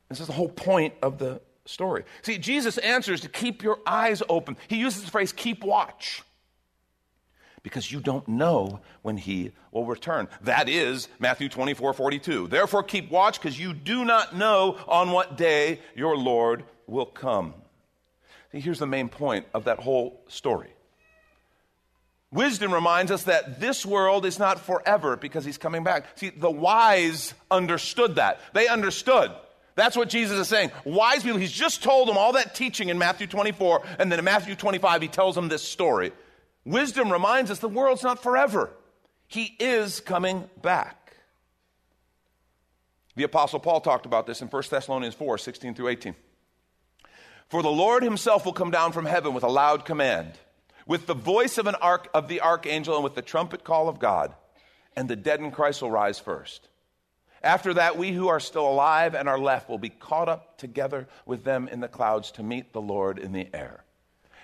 This 0.09 0.19
is 0.19 0.27
the 0.27 0.33
whole 0.33 0.49
point 0.49 0.93
of 1.01 1.17
the 1.17 1.41
story. 1.65 2.05
See, 2.21 2.37
Jesus 2.37 2.77
answers 2.77 3.21
to 3.21 3.29
keep 3.29 3.61
your 3.61 3.79
eyes 3.85 4.23
open. 4.29 4.57
He 4.67 4.77
uses 4.77 5.03
the 5.03 5.11
phrase 5.11 5.33
keep 5.33 5.63
watch 5.63 6.23
because 7.67 7.91
you 7.91 7.99
don't 7.99 8.27
know 8.27 8.79
when 9.01 9.17
he 9.17 9.51
will 9.71 9.85
return. 9.85 10.27
That 10.41 10.69
is 10.69 11.07
Matthew 11.19 11.49
24 11.49 11.93
42. 11.93 12.47
Therefore, 12.47 12.83
keep 12.83 13.11
watch 13.11 13.39
because 13.39 13.59
you 13.59 13.73
do 13.73 14.05
not 14.05 14.35
know 14.35 14.77
on 14.87 15.11
what 15.11 15.37
day 15.37 15.79
your 15.95 16.17
Lord 16.17 16.63
will 16.87 17.05
come. 17.05 17.53
See, 18.51 18.59
here's 18.59 18.79
the 18.79 18.87
main 18.87 19.09
point 19.09 19.45
of 19.53 19.65
that 19.65 19.79
whole 19.79 20.21
story 20.27 20.69
Wisdom 22.31 22.73
reminds 22.73 23.11
us 23.11 23.23
that 23.23 23.59
this 23.59 23.85
world 23.85 24.25
is 24.25 24.37
not 24.37 24.59
forever 24.59 25.15
because 25.15 25.45
he's 25.45 25.57
coming 25.57 25.83
back. 25.83 26.05
See, 26.17 26.29
the 26.29 26.51
wise 26.51 27.33
understood 27.49 28.15
that. 28.15 28.41
They 28.53 28.67
understood. 28.67 29.31
That's 29.75 29.95
what 29.95 30.09
Jesus 30.09 30.37
is 30.37 30.47
saying. 30.47 30.71
Wise 30.83 31.23
people, 31.23 31.37
he's 31.37 31.51
just 31.51 31.83
told 31.83 32.07
them 32.07 32.17
all 32.17 32.33
that 32.33 32.55
teaching 32.55 32.89
in 32.89 32.97
Matthew 32.97 33.27
24, 33.27 33.83
and 33.99 34.11
then 34.11 34.19
in 34.19 34.25
Matthew 34.25 34.55
25, 34.55 35.03
he 35.03 35.07
tells 35.07 35.35
them 35.35 35.47
this 35.47 35.61
story. 35.61 36.11
Wisdom 36.67 37.11
reminds 37.11 37.49
us 37.49 37.59
the 37.59 37.69
world's 37.69 38.03
not 38.03 38.21
forever, 38.21 38.69
he 39.27 39.55
is 39.57 40.01
coming 40.01 40.49
back. 40.61 41.15
The 43.15 43.23
Apostle 43.23 43.59
Paul 43.59 43.81
talked 43.81 44.05
about 44.05 44.27
this 44.27 44.41
in 44.41 44.49
1 44.49 44.63
Thessalonians 44.69 45.15
4 45.15 45.37
16 45.37 45.73
through 45.73 45.87
18. 45.87 46.15
For 47.47 47.63
the 47.63 47.69
Lord 47.69 48.03
himself 48.03 48.45
will 48.45 48.53
come 48.53 48.69
down 48.69 48.91
from 48.91 49.05
heaven 49.05 49.33
with 49.33 49.43
a 49.43 49.49
loud 49.49 49.85
command 49.85 50.33
with 50.85 51.05
the 51.05 51.13
voice 51.13 51.57
of, 51.57 51.67
an 51.67 51.75
arch, 51.75 52.05
of 52.13 52.27
the 52.27 52.41
archangel 52.41 52.95
and 52.95 53.03
with 53.03 53.15
the 53.15 53.21
trumpet 53.21 53.63
call 53.63 53.87
of 53.87 53.99
God, 53.99 54.33
and 54.95 55.07
the 55.07 55.15
dead 55.15 55.39
in 55.39 55.51
Christ 55.51 55.81
will 55.81 55.91
rise 55.91 56.19
first. 56.19 56.67
After 57.41 57.75
that, 57.75 57.97
we 57.97 58.11
who 58.11 58.27
are 58.27 58.39
still 58.39 58.67
alive 58.67 59.15
and 59.15 59.29
are 59.29 59.39
left 59.39 59.69
will 59.69 59.77
be 59.77 59.89
caught 59.89 60.27
up 60.27 60.57
together 60.57 61.07
with 61.25 61.43
them 61.43 61.67
in 61.67 61.79
the 61.79 61.87
clouds 61.87 62.31
to 62.31 62.43
meet 62.43 62.73
the 62.73 62.81
Lord 62.81 63.19
in 63.19 63.31
the 63.31 63.47
air. 63.53 63.83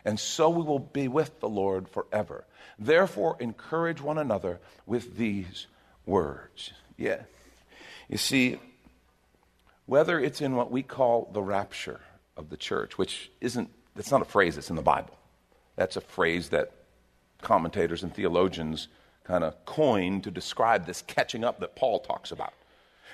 And 0.05 0.19
so 0.19 0.49
we 0.49 0.63
will 0.63 0.79
be 0.79 1.07
with 1.07 1.39
the 1.39 1.49
Lord 1.49 1.87
forever. 1.87 2.45
Therefore, 2.77 3.37
encourage 3.39 4.01
one 4.01 4.17
another 4.17 4.59
with 4.85 5.17
these 5.17 5.67
words. 6.05 6.71
Yeah. 6.97 7.21
You 8.09 8.17
see, 8.17 8.59
whether 9.85 10.19
it's 10.19 10.41
in 10.41 10.55
what 10.55 10.71
we 10.71 10.83
call 10.83 11.29
the 11.33 11.41
rapture 11.41 12.01
of 12.35 12.49
the 12.49 12.57
church, 12.57 12.97
which 12.97 13.31
isn't, 13.41 13.69
that's 13.95 14.11
not 14.11 14.21
a 14.21 14.25
phrase, 14.25 14.55
that's 14.55 14.69
in 14.69 14.75
the 14.75 14.81
Bible. 14.81 15.17
That's 15.75 15.95
a 15.95 16.01
phrase 16.01 16.49
that 16.49 16.71
commentators 17.41 18.03
and 18.03 18.13
theologians 18.13 18.87
kind 19.23 19.43
of 19.43 19.65
coined 19.65 20.23
to 20.23 20.31
describe 20.31 20.85
this 20.85 21.01
catching 21.01 21.43
up 21.43 21.59
that 21.59 21.75
Paul 21.75 21.99
talks 21.99 22.31
about. 22.31 22.53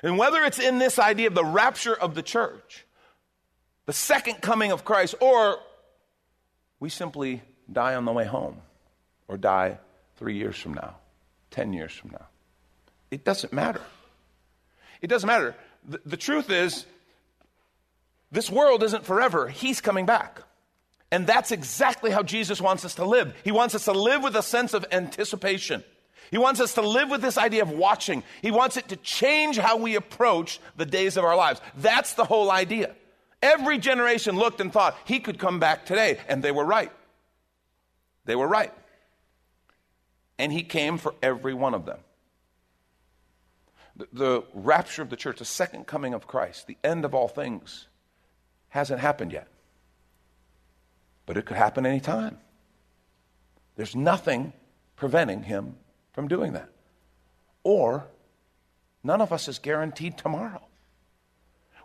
And 0.02 0.18
whether 0.18 0.44
it's 0.44 0.60
in 0.60 0.80
this 0.80 0.98
idea 0.98 1.28
of 1.28 1.36
the 1.36 1.46
rapture 1.46 1.94
of 1.94 2.16
the 2.16 2.24
church, 2.24 2.86
the 3.86 3.94
second 3.94 4.42
coming 4.42 4.72
of 4.72 4.86
Christ, 4.86 5.16
or 5.20 5.60
we 6.80 6.90
simply 6.90 7.42
die 7.72 7.96
on 7.96 8.06
the 8.06 8.12
way 8.12 8.26
home, 8.26 8.58
or 9.28 9.38
die 9.38 9.78
three 10.18 10.36
years 10.36 10.58
from 10.58 10.74
now, 10.74 10.96
10 11.52 11.74
years 11.74 11.92
from 11.92 12.12
now, 12.12 12.26
it 13.12 13.24
doesn't 13.24 13.54
matter. 13.54 13.82
It 15.02 15.08
doesn't 15.08 15.28
matter. 15.28 15.56
The, 15.88 16.02
the 16.06 16.18
truth 16.18 16.50
is, 16.50 16.86
this 18.32 18.50
world 18.50 18.84
isn't 18.84 19.06
forever. 19.06 19.48
He's 19.48 19.82
coming 19.82 20.06
back. 20.06 20.42
And 21.12 21.26
that's 21.26 21.52
exactly 21.52 22.12
how 22.12 22.22
Jesus 22.22 22.62
wants 22.62 22.86
us 22.86 22.96
to 22.96 23.06
live. 23.06 23.34
He 23.44 23.52
wants 23.52 23.74
us 23.74 23.86
to 23.86 23.94
live 23.94 24.22
with 24.22 24.36
a 24.36 24.44
sense 24.44 24.74
of 24.74 24.86
anticipation. 24.92 25.84
He 26.30 26.38
wants 26.38 26.60
us 26.60 26.76
to 26.76 26.82
live 26.82 27.10
with 27.10 27.22
this 27.22 27.38
idea 27.38 27.64
of 27.64 27.72
watching. 27.72 28.24
He 28.44 28.52
wants 28.52 28.78
it 28.78 28.90
to 28.90 28.96
change 28.98 29.58
how 29.58 29.78
we 29.78 29.96
approach 29.96 30.60
the 30.78 30.86
days 30.86 31.18
of 31.18 31.24
our 31.24 31.36
lives. 31.36 31.60
That's 31.78 32.14
the 32.14 32.26
whole 32.26 32.52
idea. 32.52 32.96
Every 33.42 33.78
generation 33.78 34.36
looked 34.36 34.60
and 34.60 34.72
thought 34.72 34.98
he 35.06 35.20
could 35.20 35.40
come 35.40 35.60
back 35.60 35.86
today, 35.86 36.20
and 36.28 36.44
they 36.44 36.52
were 36.52 36.66
right. 36.66 36.92
They 38.26 38.36
were 38.36 38.48
right. 38.48 38.74
And 40.38 40.52
he 40.52 40.64
came 40.64 40.98
for 40.98 41.16
every 41.22 41.54
one 41.54 41.74
of 41.74 41.86
them. 41.86 42.00
The, 43.96 44.08
the 44.14 44.44
rapture 44.54 45.02
of 45.02 45.10
the 45.10 45.16
church, 45.16 45.40
the 45.40 45.46
second 45.46 45.88
coming 45.88 46.14
of 46.14 46.28
Christ, 46.28 46.68
the 46.68 46.78
end 46.84 47.06
of 47.06 47.14
all 47.14 47.28
things, 47.28 47.88
hasn't 48.70 49.00
happened 49.00 49.32
yet 49.32 49.48
but 51.30 51.38
it 51.38 51.46
could 51.46 51.58
happen 51.58 51.86
any 51.86 52.00
time. 52.00 52.40
There's 53.76 53.96
nothing 53.96 54.52
preventing 54.96 55.44
him 55.44 55.76
from 56.12 56.28
doing 56.28 56.54
that. 56.54 56.72
Or 57.64 58.08
none 59.04 59.22
of 59.22 59.32
us 59.32 59.48
is 59.48 59.60
guaranteed 59.60 60.18
tomorrow. 60.18 60.64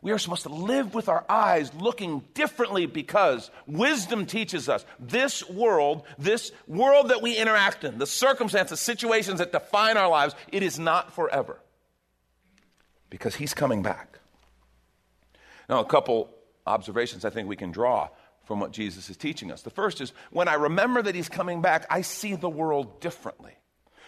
We 0.05 0.13
are 0.13 0.19
supposed 0.19 0.43
to 0.43 0.51
live 0.51 0.93
with 0.95 1.09
our 1.09 1.25
eyes 1.31 1.73
looking 1.73 2.23
differently 2.35 2.85
because 2.85 3.51
wisdom 3.67 4.27
teaches 4.27 4.69
us 4.69 4.85
this 5.01 5.49
world, 5.49 6.03
this 6.19 6.53
world 6.69 7.09
that 7.09 7.23
we 7.23 7.35
interact 7.39 7.85
in, 7.85 7.97
the 7.97 8.07
circumstances, 8.07 8.81
situations 8.81 9.39
that 9.39 9.51
define 9.51 9.97
our 9.97 10.11
lives, 10.11 10.35
it 10.53 10.63
is 10.63 10.79
not 10.79 11.15
forever 11.15 11.59
because 13.09 13.35
he's 13.37 13.55
coming 13.55 13.81
back. 13.83 14.19
Now, 15.71 15.81
a 15.81 15.87
couple 15.87 16.29
observations 16.67 17.25
I 17.25 17.31
think 17.31 17.49
we 17.49 17.57
can 17.57 17.73
draw 17.73 18.11
from 18.45 18.61
what 18.61 18.73
Jesus 18.73 19.09
is 19.09 19.17
teaching 19.17 19.51
us. 19.51 19.63
The 19.63 19.71
first 19.71 20.03
is 20.03 20.13
when 20.31 20.49
I 20.49 20.55
remember 20.55 21.01
that 21.01 21.15
he's 21.15 21.31
coming 21.31 21.63
back, 21.63 21.87
I 21.89 22.03
see 22.03 22.35
the 22.35 22.51
world 22.51 23.01
differently. 23.01 23.57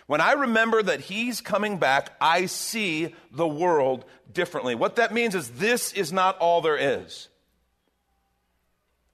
When 0.06 0.20
I 0.20 0.32
remember 0.32 0.82
that 0.82 1.00
he's 1.00 1.40
coming 1.40 1.78
back, 1.78 2.12
I 2.20 2.46
see 2.46 3.14
the 3.32 3.46
world 3.46 4.04
differently. 4.32 4.74
What 4.74 4.96
that 4.96 5.12
means 5.12 5.34
is 5.34 5.50
this 5.50 5.92
is 5.92 6.12
not 6.12 6.38
all 6.38 6.60
there 6.60 6.76
is. 6.76 7.28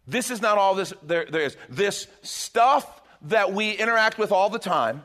This 0.06 0.30
is 0.30 0.42
not 0.42 0.58
all 0.58 0.74
this 0.74 0.92
there, 1.02 1.24
there 1.24 1.42
is. 1.42 1.56
This 1.68 2.06
stuff 2.22 3.00
that 3.22 3.52
we 3.52 3.72
interact 3.72 4.18
with 4.18 4.32
all 4.32 4.50
the 4.50 4.58
time, 4.58 5.04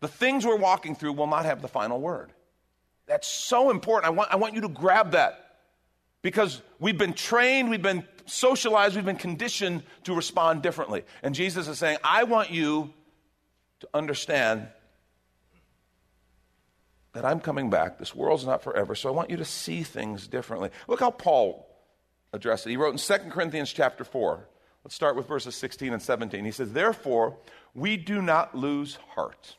the 0.00 0.08
things 0.08 0.44
we're 0.44 0.56
walking 0.56 0.96
through 0.96 1.12
will 1.12 1.26
not 1.26 1.44
have 1.44 1.62
the 1.62 1.68
final 1.68 2.00
word. 2.00 2.32
That's 3.06 3.28
so 3.28 3.70
important. 3.70 4.06
I 4.06 4.10
want, 4.10 4.32
I 4.32 4.36
want 4.36 4.54
you 4.54 4.62
to 4.62 4.68
grab 4.68 5.12
that 5.12 5.58
because 6.22 6.60
we've 6.80 6.98
been 6.98 7.12
trained, 7.12 7.70
we've 7.70 7.82
been 7.82 8.04
socialized, 8.24 8.96
we've 8.96 9.04
been 9.04 9.16
conditioned 9.16 9.84
to 10.04 10.14
respond 10.14 10.62
differently. 10.62 11.04
And 11.22 11.34
Jesus 11.34 11.68
is 11.68 11.78
saying, 11.78 11.98
I 12.02 12.24
want 12.24 12.50
you 12.50 12.92
to 13.80 13.88
understand 13.94 14.68
that 17.12 17.24
I'm 17.24 17.40
coming 17.40 17.70
back. 17.70 17.98
This 17.98 18.14
world's 18.14 18.44
not 18.44 18.62
forever, 18.62 18.94
so 18.94 19.08
I 19.08 19.12
want 19.12 19.30
you 19.30 19.38
to 19.38 19.44
see 19.44 19.82
things 19.82 20.28
differently. 20.28 20.70
Look 20.86 21.00
how 21.00 21.10
Paul 21.10 21.66
addressed 22.32 22.66
it. 22.66 22.70
He 22.70 22.76
wrote 22.76 22.92
in 22.92 22.98
2 22.98 23.30
Corinthians 23.30 23.72
chapter 23.72 24.04
4. 24.04 24.46
Let's 24.84 24.94
start 24.94 25.16
with 25.16 25.26
verses 25.26 25.54
16 25.56 25.92
and 25.92 26.02
17. 26.02 26.44
He 26.44 26.50
says, 26.50 26.72
Therefore, 26.72 27.36
we 27.74 27.96
do 27.96 28.22
not 28.22 28.54
lose 28.54 28.98
heart, 29.14 29.56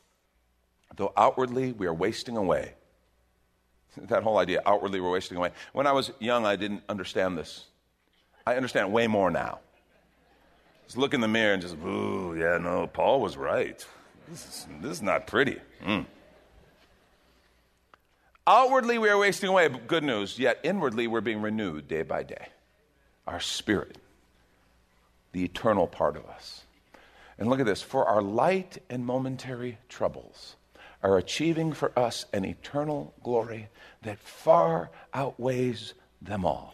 though 0.95 1.11
outwardly 1.17 1.73
we 1.73 1.87
are 1.87 1.93
wasting 1.93 2.37
away. 2.37 2.73
That 4.09 4.21
whole 4.21 4.37
idea, 4.37 4.61
outwardly 4.63 4.99
we're 4.99 5.11
wasting 5.11 5.37
away. 5.37 5.49
When 5.73 5.87
I 5.87 5.91
was 5.91 6.11
young, 6.19 6.45
I 6.45 6.55
didn't 6.55 6.83
understand 6.87 7.35
this. 7.35 7.65
I 8.45 8.55
understand 8.55 8.93
way 8.93 9.07
more 9.07 9.31
now. 9.31 9.57
Just 10.85 10.97
look 10.97 11.15
in 11.15 11.21
the 11.21 11.27
mirror 11.27 11.53
and 11.53 11.61
just, 11.63 11.75
ooh, 11.83 12.35
yeah, 12.39 12.59
no, 12.59 12.85
Paul 12.85 13.21
was 13.21 13.35
right. 13.35 13.83
This 14.29 14.45
is, 14.45 14.67
this 14.81 14.91
is 14.91 15.01
not 15.01 15.27
pretty. 15.27 15.57
Mm. 15.85 16.05
Outwardly, 18.45 18.97
we 18.97 19.09
are 19.09 19.17
wasting 19.17 19.49
away, 19.49 19.67
but 19.67 19.87
good 19.87 20.03
news, 20.03 20.39
yet 20.39 20.59
inwardly, 20.63 21.07
we're 21.07 21.21
being 21.21 21.41
renewed 21.41 21.87
day 21.87 22.01
by 22.01 22.23
day. 22.23 22.47
Our 23.25 23.39
spirit, 23.39 23.97
the 25.33 25.43
eternal 25.43 25.87
part 25.87 26.15
of 26.15 26.25
us. 26.25 26.63
And 27.37 27.49
look 27.49 27.59
at 27.59 27.65
this 27.65 27.81
for 27.81 28.05
our 28.05 28.21
light 28.21 28.77
and 28.89 29.05
momentary 29.05 29.77
troubles 29.89 30.55
are 31.03 31.17
achieving 31.17 31.73
for 31.73 31.97
us 31.97 32.25
an 32.33 32.45
eternal 32.45 33.13
glory 33.23 33.69
that 34.01 34.19
far 34.19 34.89
outweighs 35.13 35.93
them 36.21 36.45
all. 36.45 36.73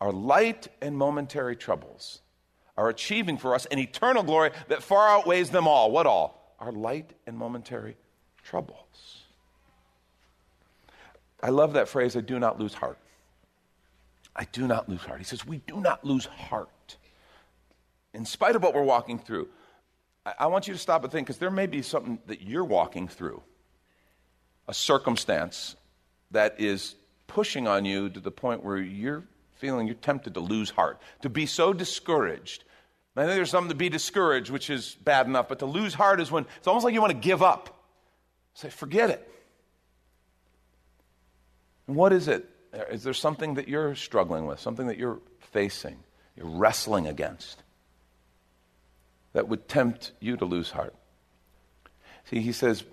Our 0.00 0.12
light 0.12 0.68
and 0.80 0.96
momentary 0.96 1.56
troubles 1.56 2.20
are 2.76 2.88
achieving 2.88 3.38
for 3.38 3.54
us 3.54 3.66
an 3.66 3.78
eternal 3.78 4.22
glory 4.22 4.50
that 4.68 4.82
far 4.82 5.08
outweighs 5.08 5.50
them 5.50 5.68
all. 5.68 5.90
What 5.90 6.06
all? 6.06 6.41
Our 6.62 6.72
light 6.72 7.10
and 7.26 7.36
momentary 7.36 7.96
troubles. 8.42 9.24
I 11.42 11.50
love 11.50 11.72
that 11.72 11.88
phrase, 11.88 12.16
I 12.16 12.20
do 12.20 12.38
not 12.38 12.58
lose 12.58 12.72
heart. 12.72 12.98
I 14.34 14.44
do 14.52 14.66
not 14.66 14.88
lose 14.88 15.00
heart. 15.00 15.18
He 15.18 15.24
says, 15.24 15.44
We 15.44 15.58
do 15.58 15.80
not 15.80 16.04
lose 16.04 16.24
heart. 16.24 16.96
In 18.14 18.24
spite 18.24 18.56
of 18.56 18.62
what 18.62 18.74
we're 18.74 18.82
walking 18.82 19.18
through, 19.18 19.48
I, 20.24 20.46
want 20.46 20.68
you 20.68 20.74
to 20.74 20.78
stop 20.78 21.02
and 21.02 21.12
think 21.12 21.26
because 21.26 21.38
there 21.38 21.50
may 21.50 21.66
be 21.66 21.82
something 21.82 22.20
that 22.26 22.42
you're 22.42 22.64
walking 22.64 23.08
through, 23.08 23.42
a 24.68 24.74
circumstance 24.74 25.74
that 26.30 26.60
is 26.60 26.94
pushing 27.26 27.66
on 27.66 27.84
you 27.84 28.08
to 28.08 28.20
the 28.20 28.30
point 28.30 28.62
where 28.62 28.78
you're 28.78 29.24
feeling 29.56 29.86
you're 29.86 29.96
tempted 29.96 30.34
to 30.34 30.40
lose 30.40 30.70
heart, 30.70 31.00
to 31.22 31.28
be 31.28 31.46
so 31.46 31.72
discouraged. 31.72 32.62
I 33.14 33.24
think 33.24 33.34
there's 33.34 33.50
something 33.50 33.68
to 33.68 33.74
be 33.74 33.88
discouraged, 33.88 34.50
which 34.50 34.70
is 34.70 34.96
bad 35.04 35.26
enough, 35.26 35.48
but 35.48 35.58
to 35.58 35.66
lose 35.66 35.92
heart 35.92 36.20
is 36.20 36.30
when 36.30 36.46
it's 36.56 36.66
almost 36.66 36.84
like 36.84 36.94
you 36.94 37.00
want 37.00 37.12
to 37.12 37.18
give 37.18 37.42
up. 37.42 37.84
Say, 38.54 38.70
forget 38.70 39.10
it. 39.10 39.28
And 41.86 41.96
what 41.96 42.12
is 42.12 42.28
it? 42.28 42.48
Is 42.90 43.02
there 43.02 43.12
something 43.12 43.54
that 43.54 43.68
you're 43.68 43.94
struggling 43.94 44.46
with, 44.46 44.60
something 44.60 44.86
that 44.86 44.96
you're 44.96 45.20
facing, 45.52 45.98
you're 46.36 46.48
wrestling 46.48 47.06
against? 47.06 47.62
that 49.32 49.48
would 49.48 49.68
tempt 49.68 50.12
you 50.20 50.36
to 50.36 50.44
lose 50.44 50.70
heart. 50.70 50.94
See, 52.24 52.40
he 52.40 52.52
says, 52.52 52.84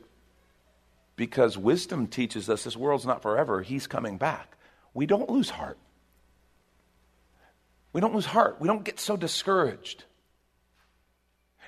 because 1.15 1.57
wisdom 1.57 2.07
teaches 2.07 2.49
us 2.49 2.63
this 2.63 2.77
world's 2.77 3.05
not 3.05 3.21
forever, 3.21 3.61
he's 3.61 3.87
coming 3.87 4.17
back. 4.17 4.57
We 4.93 5.05
don't 5.05 5.29
lose 5.29 5.49
heart. 5.49 5.77
We 7.91 8.01
don't 8.01 8.13
lose 8.13 8.25
heart. 8.25 8.57
We 8.59 8.67
don't 8.67 8.83
get 8.83 8.99
so 8.99 9.17
discouraged. 9.17 10.05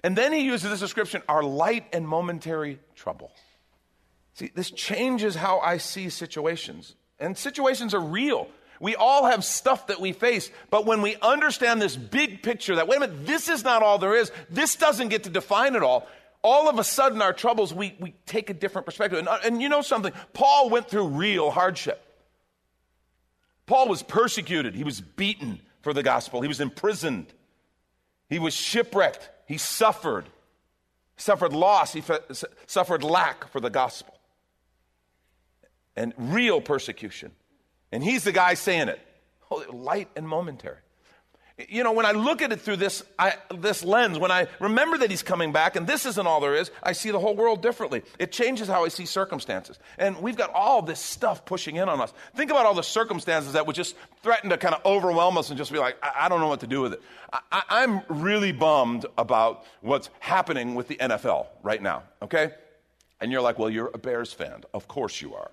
And 0.04 0.18
then 0.18 0.34
he 0.34 0.42
uses 0.42 0.70
this 0.70 0.80
description 0.80 1.22
our 1.30 1.44
light 1.44 1.86
and 1.94 2.08
momentary 2.08 2.80
trouble. 2.96 3.32
See, 4.34 4.52
this 4.54 4.72
changes 4.72 5.36
how 5.36 5.60
I 5.60 5.78
see 5.78 6.10
situations. 6.10 6.96
And 7.20 7.38
situations 7.38 7.94
are 7.94 8.00
real. 8.00 8.48
We 8.80 8.96
all 8.96 9.26
have 9.26 9.46
stuff 9.46 9.88
that 9.88 10.02
we 10.02 10.12
face, 10.12 10.50
but 10.72 10.88
when 10.88 11.04
we 11.04 11.16
understand 11.22 11.80
this 11.80 11.96
big 11.96 12.42
picture 12.42 12.78
that, 12.78 12.88
wait 12.88 12.98
a 12.98 13.00
minute, 13.02 13.28
this 13.28 13.48
is 13.48 13.64
not 13.64 13.84
all 13.84 14.00
there 14.00 14.16
is, 14.16 14.32
this 14.50 14.76
doesn't 14.76 15.10
get 15.10 15.26
to 15.26 15.30
define 15.30 15.76
it 15.76 15.84
all, 15.84 16.08
all 16.44 16.68
of 16.68 16.80
a 16.80 16.84
sudden 16.84 17.22
our 17.22 17.34
troubles, 17.34 17.72
we, 17.72 17.96
we 18.00 18.16
take 18.26 18.50
a 18.50 18.56
different 18.56 18.88
perspective. 18.88 19.20
And, 19.20 19.28
uh, 19.28 19.38
and 19.44 19.62
you 19.62 19.70
know 19.70 19.84
something? 19.84 20.12
Paul 20.34 20.72
went 20.72 20.90
through 20.90 21.10
real 21.10 21.52
hardship. 21.52 22.04
Paul 23.68 23.88
was 23.88 24.02
persecuted, 24.02 24.74
he 24.74 24.84
was 24.84 25.00
beaten 25.00 25.62
for 25.82 25.94
the 25.94 26.02
gospel, 26.02 26.42
he 26.42 26.48
was 26.48 26.60
imprisoned, 26.60 27.28
he 28.30 28.40
was 28.40 28.56
shipwrecked, 28.56 29.30
he 29.52 29.58
suffered, 29.58 30.28
suffered 31.18 31.52
loss, 31.52 31.92
he 31.92 32.02
suffered 32.68 33.04
lack 33.04 33.50
for 33.50 33.60
the 33.60 33.70
gospel, 33.70 34.18
and 35.94 36.14
real 36.18 36.62
persecution. 36.62 37.34
And 37.92 38.02
he's 38.02 38.24
the 38.24 38.32
guy 38.32 38.54
saying 38.54 38.88
it. 38.88 39.02
Oh, 39.52 39.66
light 39.70 40.08
and 40.16 40.26
momentary. 40.26 40.78
You 41.70 41.84
know, 41.84 41.92
when 41.92 42.06
I 42.06 42.12
look 42.12 42.42
at 42.42 42.52
it 42.52 42.62
through 42.62 42.78
this, 42.78 43.04
I, 43.18 43.36
this 43.56 43.84
lens, 43.84 44.18
when 44.20 44.32
I 44.32 44.48
remember 44.60 44.98
that 45.00 45.10
he's 45.10 45.24
coming 45.24 45.52
back 45.52 45.76
and 45.76 45.86
this 45.86 46.06
isn't 46.06 46.28
all 46.28 46.40
there 46.40 46.56
is, 46.56 46.72
I 46.82 46.94
see 46.94 47.12
the 47.12 47.20
whole 47.20 47.36
world 47.36 47.62
differently. 47.62 48.04
It 48.20 48.32
changes 48.32 48.68
how 48.68 48.86
I 48.86 48.88
see 48.88 49.06
circumstances. 49.06 49.80
And 49.98 50.22
we've 50.22 50.38
got 50.38 50.52
all 50.54 50.82
this 50.82 51.00
stuff 51.00 51.46
pushing 51.46 51.76
in 51.76 51.90
on 51.90 52.00
us. 52.02 52.14
Think 52.36 52.52
about 52.52 52.66
all 52.66 52.74
the 52.74 52.84
circumstances 52.84 53.54
that 53.54 53.68
would 53.68 53.76
just 53.76 53.96
threaten 54.24 54.50
to 54.50 54.58
kind 54.58 54.76
of 54.76 54.86
overwhelm 54.86 55.38
us 55.38 55.50
and 55.50 55.58
just 55.58 55.72
be 55.72 55.80
like, 55.80 55.98
I, 56.04 56.26
I 56.26 56.30
don't 56.30 56.40
know 56.40 56.48
what 56.48 56.62
to 56.62 56.68
do 56.68 56.82
with 56.82 56.94
it. 56.94 57.02
I, 57.52 57.64
I'm 57.70 58.02
really 58.10 58.52
bummed 58.52 59.06
about 59.18 59.66
what's 59.82 60.10
happening 60.20 60.76
with 60.76 60.88
the 60.88 60.96
NFL 60.96 61.48
right 61.64 61.82
now, 61.82 62.04
okay? 62.22 62.52
And 63.20 63.32
you're 63.32 63.42
like, 63.42 63.60
well, 63.60 63.70
you're 63.70 63.92
a 63.94 63.98
Bears 63.98 64.34
fan. 64.34 64.64
Of 64.74 64.88
course 64.88 65.22
you 65.22 65.36
are. 65.36 65.52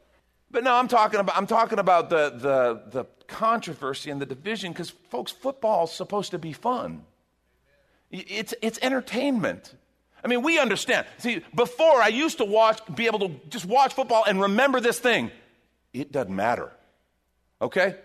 But 0.50 0.64
no, 0.64 0.74
I'm 0.74 0.88
talking 0.88 1.20
about, 1.20 1.36
I'm 1.36 1.46
talking 1.46 1.78
about 1.78 2.10
the, 2.10 2.30
the, 2.30 2.82
the 2.90 3.04
controversy 3.26 4.10
and 4.10 4.20
the 4.20 4.26
division 4.26 4.72
because, 4.72 4.90
folks, 5.10 5.30
football's 5.30 5.92
supposed 5.92 6.30
to 6.30 6.38
be 6.38 6.52
fun. 6.52 7.04
It's, 8.10 8.54
it's 8.62 8.78
entertainment. 8.80 9.74
I 10.24 10.28
mean, 10.28 10.42
we 10.42 10.58
understand. 10.58 11.06
See, 11.18 11.44
before 11.54 12.00
I 12.00 12.08
used 12.08 12.38
to 12.38 12.44
watch, 12.44 12.80
be 12.94 13.06
able 13.06 13.18
to 13.20 13.30
just 13.50 13.66
watch 13.66 13.92
football 13.94 14.24
and 14.26 14.40
remember 14.40 14.80
this 14.80 14.98
thing. 14.98 15.30
It 15.92 16.10
doesn't 16.10 16.34
matter. 16.34 16.72
Okay? 17.60 17.96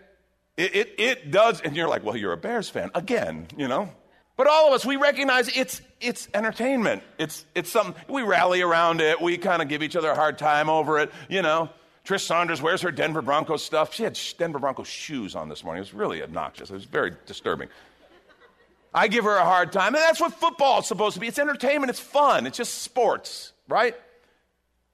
It, 0.57 0.75
it, 0.75 0.95
it 0.97 1.31
does. 1.31 1.61
And 1.61 1.75
you're 1.75 1.87
like, 1.87 2.03
well, 2.03 2.17
you're 2.17 2.33
a 2.33 2.37
Bears 2.37 2.69
fan. 2.69 2.91
Again, 2.93 3.47
you 3.57 3.67
know? 3.67 3.89
But 4.35 4.47
all 4.47 4.67
of 4.67 4.73
us, 4.73 4.85
we 4.85 4.97
recognize 4.97 5.47
it's, 5.55 5.81
it's 6.01 6.27
entertainment. 6.33 7.03
It's, 7.17 7.45
it's 7.55 7.69
something, 7.69 7.95
we 8.07 8.23
rally 8.23 8.61
around 8.61 8.99
it. 8.99 9.21
We 9.21 9.37
kind 9.37 9.61
of 9.61 9.69
give 9.69 9.81
each 9.83 9.95
other 9.95 10.09
a 10.09 10.15
hard 10.15 10.37
time 10.37 10.69
over 10.69 10.99
it, 10.99 11.11
you 11.29 11.41
know? 11.41 11.69
Trish 12.05 12.25
Saunders 12.25 12.61
wears 12.61 12.81
her 12.81 12.91
Denver 12.91 13.21
Broncos 13.21 13.63
stuff. 13.63 13.93
She 13.93 14.03
had 14.03 14.19
Denver 14.37 14.59
Broncos 14.59 14.87
shoes 14.87 15.35
on 15.35 15.47
this 15.47 15.63
morning. 15.63 15.79
It 15.79 15.85
was 15.85 15.93
really 15.93 16.21
obnoxious. 16.21 16.69
It 16.69 16.73
was 16.73 16.85
very 16.85 17.13
disturbing. 17.25 17.69
I 18.93 19.07
give 19.07 19.23
her 19.23 19.37
a 19.37 19.45
hard 19.45 19.71
time, 19.71 19.95
and 19.95 20.03
that's 20.03 20.19
what 20.19 20.33
football 20.33 20.81
is 20.81 20.85
supposed 20.85 21.15
to 21.15 21.19
be. 21.19 21.27
It's 21.27 21.39
entertainment, 21.39 21.89
it's 21.89 21.99
fun, 21.99 22.45
it's 22.45 22.57
just 22.57 22.83
sports, 22.83 23.53
right? 23.67 23.95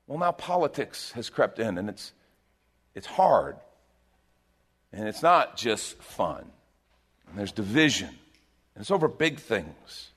Well, 0.07 0.19
now 0.19 0.31
politics 0.31 1.11
has 1.13 1.29
crept 1.29 1.59
in, 1.59 1.77
and 1.77 1.89
it's, 1.89 2.13
it's 2.95 3.07
hard. 3.07 3.57
And 4.93 5.07
it's 5.07 5.21
not 5.21 5.57
just 5.57 6.01
fun. 6.01 6.45
And 7.27 7.37
there's 7.37 7.51
division, 7.51 8.07
and 8.07 8.81
it's 8.81 8.89
over 8.89 9.07
big 9.07 9.39
things. 9.39 10.11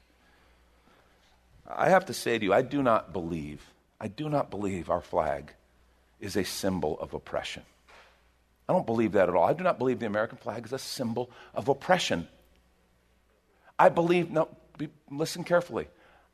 I 1.66 1.88
have 1.88 2.06
to 2.06 2.14
say 2.14 2.38
to 2.38 2.44
you, 2.44 2.54
I 2.54 2.62
do 2.62 2.82
not 2.82 3.12
believe, 3.12 3.66
I 4.00 4.08
do 4.08 4.28
not 4.28 4.50
believe 4.50 4.90
our 4.90 5.00
flag 5.00 5.54
is 6.22 6.36
a 6.36 6.44
symbol 6.44 6.98
of 7.00 7.12
oppression. 7.12 7.64
I 8.68 8.72
don't 8.72 8.86
believe 8.86 9.12
that 9.12 9.28
at 9.28 9.34
all. 9.34 9.44
I 9.44 9.52
do 9.52 9.64
not 9.64 9.78
believe 9.78 9.98
the 9.98 10.06
American 10.06 10.38
flag 10.38 10.64
is 10.64 10.72
a 10.72 10.78
symbol 10.78 11.30
of 11.52 11.68
oppression. 11.68 12.28
I 13.78 13.90
believe, 13.90 14.30
no, 14.30 14.48
be, 14.78 14.88
listen 15.10 15.44
carefully. 15.44 15.88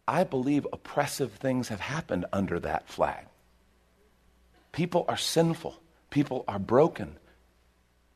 I 0.07 0.25
believe 0.25 0.67
oppressive 0.73 1.33
things 1.33 1.69
have 1.69 1.81
happened 1.81 2.27
under 2.33 2.61
that 2.61 2.89
flag. 2.89 3.25
People 4.73 5.05
are 5.09 5.17
sinful, 5.17 5.77
people 6.11 6.45
are 6.47 6.59
broken. 6.59 7.17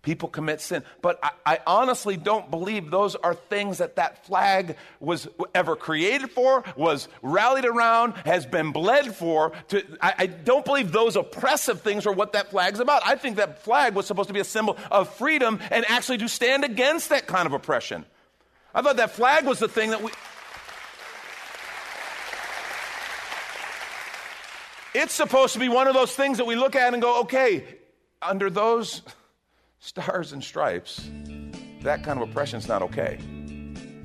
People 0.02 0.28
commit 0.28 0.60
sin. 0.60 0.82
But 1.00 1.20
I, 1.22 1.30
I, 1.46 1.58
honestly 1.64 2.16
don't 2.16 2.50
believe 2.50 2.90
those 2.90 3.14
are 3.14 3.34
things 3.34 3.78
that 3.78 3.94
that 3.96 4.26
flag 4.26 4.76
was 4.98 5.28
ever 5.54 5.76
created 5.76 6.32
for, 6.32 6.64
was 6.76 7.06
rallied 7.22 7.64
around, 7.64 8.14
has 8.24 8.44
been 8.44 8.72
bled 8.72 9.14
for. 9.14 9.52
To, 9.68 9.84
I, 10.00 10.14
I 10.18 10.26
don't 10.26 10.64
believe 10.64 10.90
those 10.90 11.14
oppressive 11.14 11.82
things 11.82 12.04
are 12.04 12.12
what 12.12 12.32
that 12.32 12.50
flag's 12.50 12.80
about. 12.80 13.02
I 13.06 13.14
think 13.14 13.36
that 13.36 13.62
flag 13.62 13.94
was 13.94 14.06
supposed 14.06 14.26
to 14.26 14.32
be 14.32 14.40
a 14.40 14.44
symbol 14.44 14.76
of 14.90 15.08
freedom 15.14 15.60
and 15.70 15.84
actually 15.88 16.18
to 16.18 16.28
stand 16.28 16.64
against 16.64 17.10
that 17.10 17.28
kind 17.28 17.46
of 17.46 17.52
oppression. 17.52 18.04
I 18.74 18.82
thought 18.82 18.96
that 18.96 19.12
flag 19.12 19.46
was 19.46 19.60
the 19.60 19.68
thing 19.68 19.90
that 19.90 20.02
we. 20.02 20.10
It's 24.94 25.14
supposed 25.14 25.52
to 25.52 25.60
be 25.60 25.68
one 25.68 25.86
of 25.86 25.94
those 25.94 26.12
things 26.12 26.38
that 26.38 26.44
we 26.44 26.56
look 26.56 26.74
at 26.74 26.92
and 26.92 27.00
go, 27.00 27.20
okay, 27.20 27.64
under 28.20 28.50
those 28.50 29.02
stars 29.82 30.32
and 30.32 30.44
stripes, 30.44 31.10
that 31.82 32.04
kind 32.04 32.22
of 32.22 32.28
oppression 32.28 32.56
is 32.56 32.68
not 32.68 32.82
okay. 32.82 33.18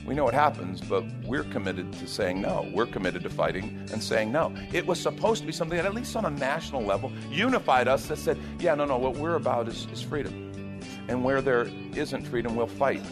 We 0.07 0.15
know 0.15 0.27
it 0.27 0.33
happens, 0.33 0.81
but 0.81 1.03
we're 1.23 1.43
committed 1.43 1.93
to 1.93 2.07
saying 2.07 2.41
no. 2.41 2.67
We're 2.73 2.87
committed 2.87 3.21
to 3.23 3.29
fighting 3.29 3.87
and 3.93 4.01
saying 4.01 4.31
no. 4.31 4.55
It 4.73 4.87
was 4.87 4.99
supposed 4.99 5.41
to 5.41 5.45
be 5.45 5.53
something 5.53 5.77
that, 5.77 5.85
at 5.85 5.93
least 5.93 6.15
on 6.15 6.25
a 6.25 6.31
national 6.31 6.81
level, 6.81 7.11
unified 7.29 7.87
us 7.87 8.07
that 8.07 8.17
said, 8.17 8.39
yeah, 8.57 8.73
no, 8.73 8.85
no, 8.85 8.97
what 8.97 9.17
we're 9.17 9.35
about 9.35 9.67
is, 9.67 9.85
is 9.93 10.01
freedom. 10.01 10.81
And 11.07 11.23
where 11.23 11.43
there 11.43 11.67
isn't 11.95 12.25
freedom, 12.25 12.55
we'll 12.55 12.65
fight. 12.65 13.03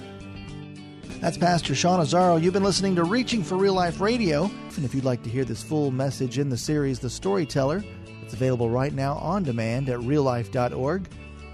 That's 1.21 1.37
Pastor 1.37 1.75
Sean 1.75 1.99
Azzaro. 1.99 2.41
You've 2.41 2.53
been 2.53 2.63
listening 2.63 2.95
to 2.95 3.03
Reaching 3.03 3.43
for 3.43 3.57
Real 3.57 3.73
Life 3.73 4.01
Radio. 4.01 4.49
And 4.75 4.83
if 4.83 4.95
you'd 4.95 5.05
like 5.05 5.21
to 5.23 5.29
hear 5.29 5.45
this 5.45 5.61
full 5.61 5.91
message 5.91 6.39
in 6.39 6.49
the 6.49 6.57
series, 6.57 6.99
The 6.99 7.11
Storyteller, 7.11 7.83
it's 8.23 8.33
available 8.33 8.71
right 8.71 8.93
now 8.93 9.15
on 9.17 9.43
demand 9.43 9.87
at 9.89 9.99
reallife.org. 9.99 11.07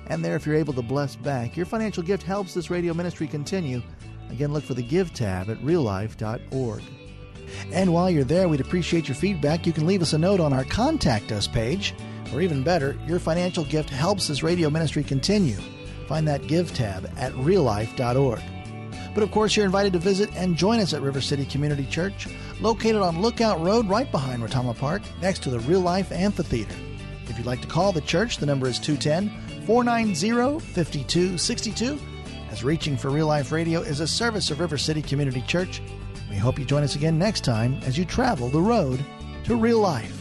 And 0.07 0.23
there, 0.23 0.35
if 0.35 0.45
you're 0.45 0.55
able 0.55 0.73
to 0.73 0.81
bless 0.81 1.15
back, 1.15 1.55
your 1.55 1.65
financial 1.65 2.03
gift 2.03 2.23
helps 2.23 2.53
this 2.53 2.69
radio 2.69 2.93
ministry 2.93 3.27
continue. 3.27 3.81
Again, 4.29 4.53
look 4.53 4.63
for 4.63 4.73
the 4.73 4.81
Give 4.81 5.13
tab 5.13 5.49
at 5.49 5.61
reallife.org. 5.61 6.81
And 7.71 7.93
while 7.93 8.09
you're 8.09 8.23
there, 8.23 8.47
we'd 8.47 8.61
appreciate 8.61 9.07
your 9.07 9.15
feedback. 9.15 9.65
You 9.65 9.73
can 9.73 9.85
leave 9.85 10.01
us 10.01 10.13
a 10.13 10.17
note 10.17 10.39
on 10.39 10.53
our 10.53 10.63
Contact 10.63 11.31
Us 11.31 11.47
page. 11.47 11.93
Or 12.33 12.41
even 12.41 12.63
better, 12.63 12.97
your 13.05 13.19
financial 13.19 13.65
gift 13.65 13.89
helps 13.89 14.27
this 14.27 14.41
radio 14.41 14.69
ministry 14.69 15.03
continue. 15.03 15.57
Find 16.07 16.27
that 16.27 16.47
Give 16.47 16.73
tab 16.73 17.11
at 17.17 17.33
reallife.org. 17.33 18.41
But 19.13 19.23
of 19.23 19.31
course, 19.31 19.55
you're 19.55 19.65
invited 19.65 19.91
to 19.93 19.99
visit 19.99 20.33
and 20.35 20.55
join 20.55 20.79
us 20.79 20.93
at 20.93 21.01
River 21.01 21.19
City 21.19 21.45
Community 21.45 21.85
Church, 21.85 22.27
located 22.61 23.01
on 23.01 23.21
Lookout 23.21 23.59
Road 23.61 23.89
right 23.89 24.09
behind 24.09 24.41
Rotama 24.41 24.77
Park, 24.77 25.01
next 25.21 25.43
to 25.43 25.49
the 25.49 25.59
Real 25.59 25.81
Life 25.81 26.11
Amphitheater. 26.13 26.75
If 27.27 27.37
you'd 27.37 27.47
like 27.47 27.61
to 27.61 27.67
call 27.67 27.91
the 27.91 28.01
church, 28.01 28.37
the 28.37 28.45
number 28.45 28.67
is 28.67 28.79
210 28.79 29.50
490 29.65 30.60
5262. 30.60 32.00
As 32.50 32.63
Reaching 32.63 32.97
for 32.97 33.10
Real 33.10 33.28
Life 33.28 33.52
Radio 33.52 33.82
is 33.82 34.00
a 34.00 34.08
service 34.08 34.52
of 34.52 34.60
River 34.60 34.78
City 34.78 35.02
Community 35.02 35.41
Church, 35.41 35.82
we 36.30 36.36
hope 36.36 36.60
you 36.60 36.65
join 36.65 36.84
us 36.84 36.95
again 36.95 37.17
next 37.17 37.43
time 37.43 37.80
as 37.84 37.97
you 37.97 38.06
travel 38.06 38.50
the 38.50 38.62
road 38.62 39.00
to 39.45 39.56
real 39.56 39.80
life. 39.80 40.20